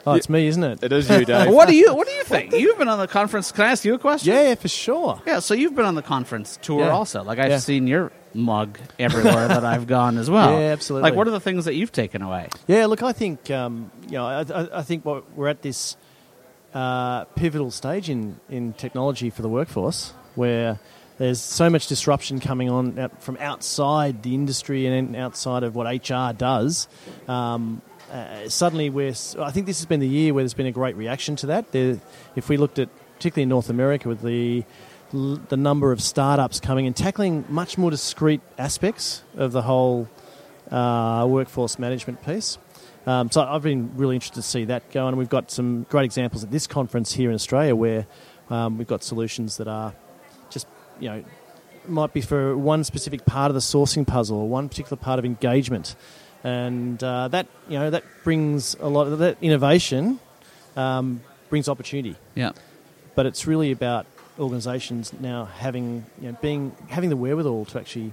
Oh, 0.06 0.14
it's 0.14 0.28
me, 0.28 0.46
isn't 0.46 0.62
it? 0.64 0.82
It 0.82 0.92
is 0.92 1.08
you, 1.10 1.24
Dave. 1.24 1.50
what 1.52 1.68
do 1.68 1.74
you 1.76 1.94
What 1.94 2.06
do 2.06 2.12
you 2.14 2.24
think? 2.24 2.52
You've 2.52 2.78
been 2.78 2.88
on 2.88 2.98
the 2.98 3.06
conference. 3.08 3.52
Can 3.52 3.64
I 3.64 3.72
ask 3.72 3.84
you 3.84 3.94
a 3.94 3.98
question? 3.98 4.32
Yeah, 4.34 4.54
for 4.54 4.68
sure. 4.68 5.20
Yeah, 5.26 5.40
so 5.40 5.54
you've 5.54 5.74
been 5.74 5.84
on 5.84 5.94
the 5.94 6.02
conference 6.02 6.58
tour 6.62 6.80
Yeah. 6.86 6.90
also. 6.90 7.22
Like 7.22 7.38
I've 7.38 7.50
Yeah. 7.50 7.58
seen 7.58 7.86
your 7.86 8.12
mug 8.32 8.78
everywhere 8.98 9.48
that 9.48 9.64
I've 9.64 9.86
gone 9.86 10.16
as 10.16 10.30
well. 10.30 10.52
Yeah, 10.58 10.68
absolutely. 10.72 11.10
Like, 11.10 11.16
what 11.16 11.26
are 11.28 11.32
the 11.32 11.40
things 11.40 11.64
that 11.66 11.74
you've 11.74 11.92
taken 11.92 12.22
away? 12.22 12.48
Yeah, 12.66 12.86
look, 12.86 13.02
I 13.02 13.12
think 13.12 13.50
um, 13.50 13.90
you 14.06 14.12
know, 14.12 14.26
I, 14.26 14.40
I, 14.40 14.78
I 14.78 14.82
think 14.82 15.04
what 15.04 15.24
we're 15.36 15.48
at 15.48 15.62
this 15.62 15.96
uh, 16.74 17.24
pivotal 17.36 17.70
stage 17.70 18.08
in, 18.08 18.38
in 18.48 18.72
technology 18.74 19.30
for 19.30 19.42
the 19.42 19.48
workforce, 19.48 20.12
where 20.34 20.78
there's 21.18 21.40
so 21.40 21.68
much 21.68 21.88
disruption 21.88 22.40
coming 22.40 22.70
on 22.70 22.98
out, 22.98 23.22
from 23.22 23.36
outside 23.40 24.22
the 24.22 24.34
industry 24.34 24.86
and 24.86 25.14
outside 25.16 25.62
of 25.64 25.74
what 25.74 25.84
HR 25.86 26.32
does. 26.32 26.88
Um, 27.28 27.82
uh, 28.10 28.48
suddenly, 28.48 28.90
we're. 28.90 29.14
I 29.38 29.50
think 29.50 29.66
this 29.66 29.78
has 29.78 29.86
been 29.86 30.00
the 30.00 30.08
year 30.08 30.34
where 30.34 30.42
there's 30.42 30.54
been 30.54 30.66
a 30.66 30.72
great 30.72 30.96
reaction 30.96 31.36
to 31.36 31.46
that. 31.46 31.72
There, 31.72 31.98
if 32.36 32.48
we 32.48 32.56
looked 32.56 32.78
at, 32.78 32.88
particularly 33.16 33.44
in 33.44 33.48
North 33.48 33.70
America, 33.70 34.08
with 34.08 34.22
the 34.22 34.64
the 35.12 35.56
number 35.56 35.90
of 35.90 36.00
startups 36.00 36.60
coming 36.60 36.86
and 36.86 36.96
tackling 36.96 37.44
much 37.48 37.76
more 37.76 37.90
discrete 37.90 38.40
aspects 38.58 39.24
of 39.36 39.50
the 39.50 39.62
whole 39.62 40.08
uh, 40.70 41.26
workforce 41.28 41.78
management 41.78 42.24
piece. 42.24 42.58
Um, 43.06 43.30
so 43.30 43.42
I've 43.42 43.62
been 43.62 43.96
really 43.96 44.14
interested 44.14 44.42
to 44.42 44.46
see 44.46 44.66
that 44.66 44.90
go 44.92 45.06
on. 45.06 45.16
We've 45.16 45.28
got 45.28 45.50
some 45.50 45.84
great 45.88 46.04
examples 46.04 46.44
at 46.44 46.50
this 46.50 46.66
conference 46.66 47.12
here 47.12 47.28
in 47.28 47.34
Australia 47.34 47.74
where 47.74 48.06
um, 48.50 48.78
we've 48.78 48.86
got 48.86 49.02
solutions 49.02 49.56
that 49.56 49.66
are 49.66 49.94
just, 50.50 50.66
you 51.00 51.08
know, 51.08 51.24
might 51.88 52.12
be 52.12 52.20
for 52.20 52.56
one 52.56 52.84
specific 52.84 53.24
part 53.24 53.50
of 53.50 53.54
the 53.54 53.60
sourcing 53.60 54.06
puzzle 54.06 54.38
or 54.38 54.48
one 54.48 54.68
particular 54.68 54.96
part 54.96 55.18
of 55.18 55.24
engagement. 55.24 55.96
And 56.42 57.02
uh, 57.02 57.28
that, 57.28 57.46
you 57.68 57.78
know, 57.78 57.90
that 57.90 58.04
brings 58.24 58.74
a 58.80 58.88
lot 58.88 59.06
of 59.08 59.18
that 59.18 59.36
innovation 59.42 60.18
um, 60.76 61.20
brings 61.50 61.68
opportunity 61.68 62.16
Yeah. 62.34 62.52
but 63.16 63.26
it's 63.26 63.46
really 63.46 63.72
about 63.72 64.06
organisations 64.38 65.12
now 65.20 65.44
having 65.44 66.06
you 66.20 66.30
know, 66.30 66.38
being 66.40 66.72
having 66.88 67.10
the 67.10 67.16
wherewithal 67.16 67.64
to 67.66 67.78
actually 67.78 68.12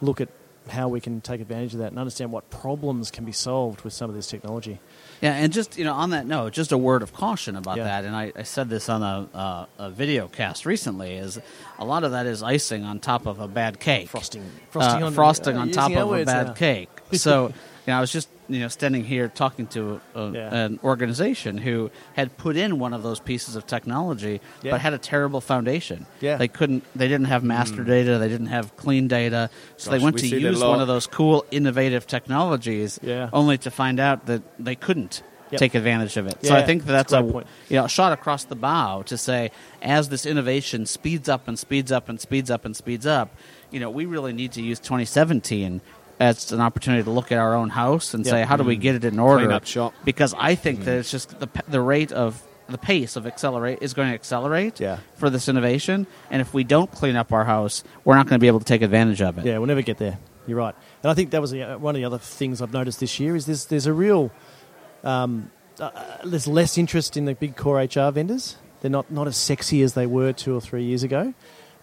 look 0.00 0.20
at 0.20 0.28
how 0.68 0.88
we 0.88 1.00
can 1.00 1.20
take 1.20 1.40
advantage 1.40 1.72
of 1.74 1.80
that 1.80 1.88
and 1.92 1.98
understand 1.98 2.32
what 2.32 2.50
problems 2.50 3.10
can 3.10 3.24
be 3.24 3.32
solved 3.32 3.82
with 3.82 3.92
some 3.92 4.10
of 4.10 4.16
this 4.16 4.26
technology. 4.26 4.80
Yeah, 5.20 5.32
and 5.34 5.52
just 5.52 5.78
you 5.78 5.84
know, 5.84 5.94
on 5.94 6.10
that 6.10 6.26
note, 6.26 6.52
just 6.52 6.72
a 6.72 6.78
word 6.78 7.02
of 7.02 7.12
caution 7.14 7.56
about 7.56 7.76
Yeah. 7.78 7.84
that. 7.84 8.04
And 8.04 8.14
I, 8.14 8.32
I 8.36 8.42
said 8.42 8.68
this 8.68 8.88
on 8.88 9.02
a, 9.02 9.28
uh, 9.36 9.66
a 9.78 9.90
video 9.90 10.28
cast 10.28 10.66
recently: 10.66 11.14
is 11.14 11.38
a 11.78 11.84
lot 11.84 12.04
of 12.04 12.10
that 12.12 12.26
is 12.26 12.42
icing 12.42 12.84
on 12.84 13.00
top 13.00 13.26
of 13.26 13.38
a 13.40 13.48
bad 13.48 13.80
cake, 13.80 14.08
Frosting, 14.08 14.44
frosting, 14.70 15.02
uh, 15.02 15.06
on, 15.06 15.12
frosting 15.14 15.56
uh, 15.56 15.60
on 15.60 15.70
top 15.70 15.92
of 15.92 16.12
a 16.12 16.24
bad 16.24 16.46
now. 16.48 16.52
cake. 16.52 16.88
So, 17.12 17.52
you 17.86 17.92
know, 17.92 17.98
I 17.98 18.00
was 18.00 18.10
just 18.12 18.28
you 18.48 18.60
know 18.60 18.68
standing 18.68 19.04
here 19.04 19.28
talking 19.28 19.66
to 19.68 20.00
a, 20.14 20.30
Yeah. 20.30 20.54
an 20.54 20.80
organization 20.82 21.58
who 21.58 21.90
had 22.14 22.36
put 22.36 22.56
in 22.56 22.78
one 22.78 22.92
of 22.92 23.02
those 23.02 23.20
pieces 23.20 23.56
of 23.56 23.66
technology, 23.66 24.40
Yeah. 24.62 24.72
but 24.72 24.80
had 24.80 24.92
a 24.92 24.98
terrible 24.98 25.40
foundation. 25.40 26.06
Yeah. 26.20 26.36
they 26.36 26.48
couldn't. 26.48 26.84
They 26.94 27.08
didn't 27.08 27.26
have 27.26 27.44
master 27.44 27.82
mm. 27.82 27.86
data. 27.86 28.18
They 28.18 28.28
didn't 28.28 28.48
have 28.48 28.76
clean 28.76 29.08
data. 29.08 29.50
So 29.76 29.90
they 29.90 29.98
went 29.98 30.14
we 30.16 30.22
to 30.22 30.28
see 30.28 30.42
that 30.42 30.48
a 30.48 30.50
use 30.52 30.62
one 30.62 30.80
of 30.80 30.88
those 30.88 31.06
cool, 31.06 31.44
innovative 31.50 32.06
technologies, 32.06 32.98
Yeah. 33.02 33.30
only 33.32 33.58
to 33.58 33.70
find 33.70 34.00
out 34.00 34.26
that 34.26 34.42
they 34.58 34.74
couldn't. 34.74 35.22
Yep. 35.52 35.60
Take 35.60 35.74
advantage 35.76 36.16
of 36.16 36.26
it. 36.26 36.38
Yeah, 36.40 36.48
so 36.48 36.56
I 36.56 36.62
think 36.62 36.86
that 36.86 36.92
that's 36.92 37.12
that's 37.12 37.22
a 37.22 37.28
a 37.28 37.32
point. 37.32 37.46
you 37.68 37.76
know 37.76 37.84
a 37.84 37.88
shot 37.88 38.12
across 38.12 38.42
the 38.42 38.56
bow 38.56 39.02
to 39.02 39.16
say 39.16 39.52
as 39.80 40.08
this 40.08 40.26
innovation 40.26 40.86
speeds 40.86 41.28
up 41.28 41.46
and 41.46 41.56
speeds 41.56 41.92
up 41.92 42.08
and 42.08 42.20
speeds 42.20 42.50
up 42.50 42.64
and 42.64 42.74
speeds 42.74 43.06
up, 43.06 43.32
you 43.70 43.78
know 43.78 43.88
we 43.88 44.06
really 44.06 44.32
need 44.32 44.50
to 44.52 44.60
use 44.60 44.80
2017 44.80 45.80
as 46.18 46.52
an 46.52 46.60
opportunity 46.60 47.02
to 47.04 47.10
look 47.10 47.30
at 47.32 47.38
our 47.38 47.54
own 47.54 47.68
house 47.68 48.14
and 48.14 48.24
Yep. 48.24 48.30
say 48.32 48.42
how 48.44 48.56
do 48.56 48.64
we 48.64 48.76
get 48.76 48.94
it 48.94 49.04
in 49.04 49.18
order? 49.18 49.44
Clean 49.44 49.52
up 49.56 49.66
shop. 49.66 49.92
Because 50.04 50.34
I 50.38 50.54
think 50.54 50.84
that 50.84 50.98
it's 50.98 51.10
just 51.10 51.38
the 51.40 51.48
the 51.68 51.80
rate 51.80 52.12
of 52.12 52.42
the 52.68 52.78
pace 52.78 53.14
of 53.14 53.26
accelerate 53.28 53.78
is 53.80 53.94
going 53.94 54.08
to 54.08 54.14
accelerate 54.14 54.80
Yeah. 54.80 54.98
for 55.16 55.30
this 55.30 55.48
innovation, 55.48 56.06
and 56.30 56.40
if 56.42 56.52
we 56.52 56.64
don't 56.64 56.90
clean 56.90 57.14
up 57.14 57.32
our 57.32 57.44
house, 57.44 57.84
we're 58.04 58.16
not 58.16 58.26
going 58.26 58.40
to 58.40 58.42
be 58.42 58.48
able 58.48 58.58
to 58.58 58.64
take 58.64 58.82
advantage 58.82 59.22
of 59.22 59.38
it. 59.38 59.44
Yeah, 59.44 59.58
we'll 59.58 59.68
never 59.68 59.82
get 59.82 59.98
there. 59.98 60.18
You're 60.48 60.58
right, 60.58 60.74
and 61.02 61.10
I 61.10 61.14
think 61.14 61.30
that 61.30 61.40
was 61.40 61.50
the, 61.52 61.62
uh, 61.62 61.78
one 61.78 61.94
of 61.94 62.00
the 62.00 62.04
other 62.04 62.18
things 62.18 62.60
I've 62.62 62.72
noticed 62.72 62.98
this 63.00 63.20
year 63.20 63.36
is 63.36 63.46
there's 63.46 63.66
there's 63.66 63.86
a 63.86 63.92
real 63.92 64.30
um, 65.04 65.50
uh, 65.78 65.90
there's 66.24 66.48
less 66.48 66.78
interest 66.78 67.16
in 67.16 67.24
the 67.26 67.34
big 67.34 67.56
core 67.56 67.78
HR 67.80 68.10
vendors. 68.10 68.56
They're 68.80 68.90
not 68.90 69.10
not 69.10 69.26
as 69.26 69.36
sexy 69.36 69.82
as 69.82 69.94
they 69.94 70.06
were 70.06 70.32
two 70.32 70.54
or 70.56 70.60
three 70.60 70.84
years 70.84 71.02
ago, 71.02 71.34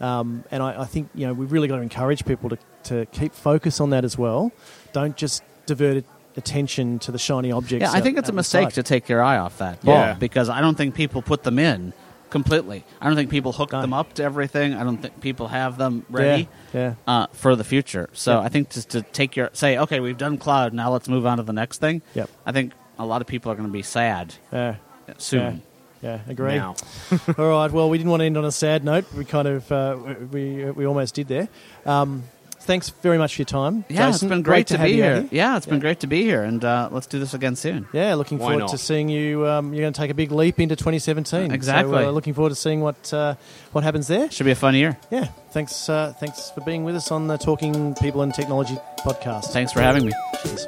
um, 0.01 0.43
and 0.51 0.61
I, 0.63 0.81
I 0.81 0.85
think 0.85 1.09
you 1.13 1.27
know 1.27 1.33
we've 1.33 1.51
really 1.51 1.67
got 1.67 1.77
to 1.77 1.81
encourage 1.81 2.25
people 2.25 2.49
to 2.49 2.57
to 2.85 3.05
keep 3.07 3.33
focus 3.33 3.79
on 3.79 3.89
that 3.91 4.03
as 4.03 4.17
well. 4.17 4.51
Don't 4.91 5.15
just 5.17 5.43
divert 5.65 6.03
attention 6.35 6.99
to 6.99 7.11
the 7.11 7.19
shiny 7.19 7.51
objects. 7.51 7.81
Yeah, 7.83 7.91
I 7.91 7.97
out- 7.97 8.03
think 8.03 8.17
it's 8.17 8.29
a 8.29 8.33
mistake 8.33 8.65
inside. 8.65 8.75
to 8.75 8.83
take 8.83 9.09
your 9.09 9.21
eye 9.23 9.37
off 9.37 9.57
that 9.59 9.81
ball 9.83 9.95
Yeah. 9.95 10.13
because 10.15 10.49
I 10.49 10.61
don't 10.61 10.75
think 10.75 10.95
people 10.95 11.21
put 11.21 11.43
them 11.43 11.59
in 11.59 11.93
completely. 12.31 12.83
I 12.99 13.05
don't 13.07 13.15
think 13.15 13.29
people 13.29 13.51
hook 13.51 13.71
No. 13.71 13.81
them 13.81 13.93
up 13.93 14.13
to 14.13 14.23
everything. 14.23 14.73
I 14.73 14.83
don't 14.83 14.97
think 14.97 15.21
people 15.21 15.49
have 15.49 15.77
them 15.77 16.03
ready 16.09 16.47
Yeah, 16.73 16.95
uh, 17.07 17.27
for 17.33 17.55
the 17.55 17.63
future. 17.63 18.09
So 18.13 18.31
Yeah. 18.39 18.45
I 18.45 18.49
think 18.49 18.71
just 18.71 18.89
to 18.89 19.03
take 19.03 19.35
your 19.35 19.51
say, 19.53 19.77
okay, 19.77 19.99
we've 19.99 20.17
done 20.17 20.37
cloud, 20.39 20.73
now 20.73 20.91
let's 20.91 21.07
move 21.07 21.27
on 21.27 21.37
to 21.37 21.43
the 21.43 21.53
next 21.53 21.77
thing. 21.79 22.01
Yep. 22.15 22.29
I 22.47 22.51
think 22.51 22.73
a 22.97 23.05
lot 23.05 23.21
of 23.21 23.27
people 23.27 23.51
are 23.51 23.55
going 23.55 23.67
to 23.67 23.73
be 23.73 23.83
sad 23.83 24.33
yeah, 24.51 24.75
soon. 25.19 25.61
yeah, 26.01 26.09
yeah. 26.25 26.31
Agree. 26.31 26.55
Now. 26.55 26.75
All 27.37 27.49
right. 27.49 27.71
Well, 27.71 27.89
we 27.91 27.99
didn't 27.99 28.09
want 28.09 28.21
to 28.21 28.25
end 28.25 28.37
on 28.37 28.45
a 28.45 28.51
sad 28.51 28.83
note. 28.83 29.05
We 29.15 29.25
kind 29.25 29.47
of 29.47 29.71
uh, 29.71 29.97
we 30.31 30.65
we 30.71 30.85
almost 30.87 31.13
did 31.13 31.27
there. 31.27 31.47
Um, 31.85 32.23
thanks 32.63 32.89
very 32.89 33.17
much 33.17 33.35
for 33.35 33.41
your 33.41 33.45
time. 33.45 33.85
Yeah, 33.89 34.07
Jason. 34.07 34.27
it's 34.27 34.33
been 34.33 34.41
great, 34.41 34.67
to, 34.67 34.77
have 34.77 34.87
be 34.87 34.93
you 34.93 35.03
out 35.03 35.17
here. 35.21 35.29
Yeah, 35.31 35.57
it's 35.57 35.65
been 35.65 35.79
great 35.79 35.99
to 36.01 36.07
be 36.07 36.23
here, 36.23 36.43
and 36.43 36.63
uh, 36.63 36.89
let's 36.91 37.07
do 37.07 37.19
this 37.19 37.33
again 37.33 37.55
soon. 37.55 37.87
Yeah, 37.93 38.15
looking 38.15 38.37
Why 38.37 38.47
forward 38.47 38.59
not? 38.61 38.69
to 38.69 38.77
seeing 38.77 39.09
you. 39.09 39.47
Um, 39.47 39.73
you're 39.73 39.83
going 39.83 39.93
to 39.93 39.99
take 39.99 40.11
a 40.11 40.15
big 40.15 40.31
leap 40.31 40.59
into 40.59 40.75
2017. 40.75 41.51
Exactly. 41.51 41.93
So, 41.93 42.09
uh, 42.09 42.11
looking 42.11 42.33
forward 42.33 42.49
to 42.49 42.55
seeing 42.55 42.81
what 42.81 43.13
uh, 43.13 43.35
what 43.71 43.83
happens 43.83 44.07
there. 44.07 44.29
Should 44.31 44.45
be 44.45 44.51
a 44.51 44.55
fun 44.55 44.75
year. 44.75 44.97
Yeah. 45.11 45.25
Thanks. 45.51 45.87
Uh, 45.87 46.13
thanks 46.19 46.51
for 46.51 46.61
being 46.61 46.83
with 46.83 46.95
us 46.95 47.11
on 47.11 47.27
the 47.27 47.37
Talking 47.37 47.93
People 47.95 48.21
and 48.21 48.33
Technology 48.33 48.77
podcast. 48.99 49.45
Thanks 49.51 49.71
for 49.71 49.81
having 49.81 50.05
me. 50.05 50.13
Cheers. 50.43 50.67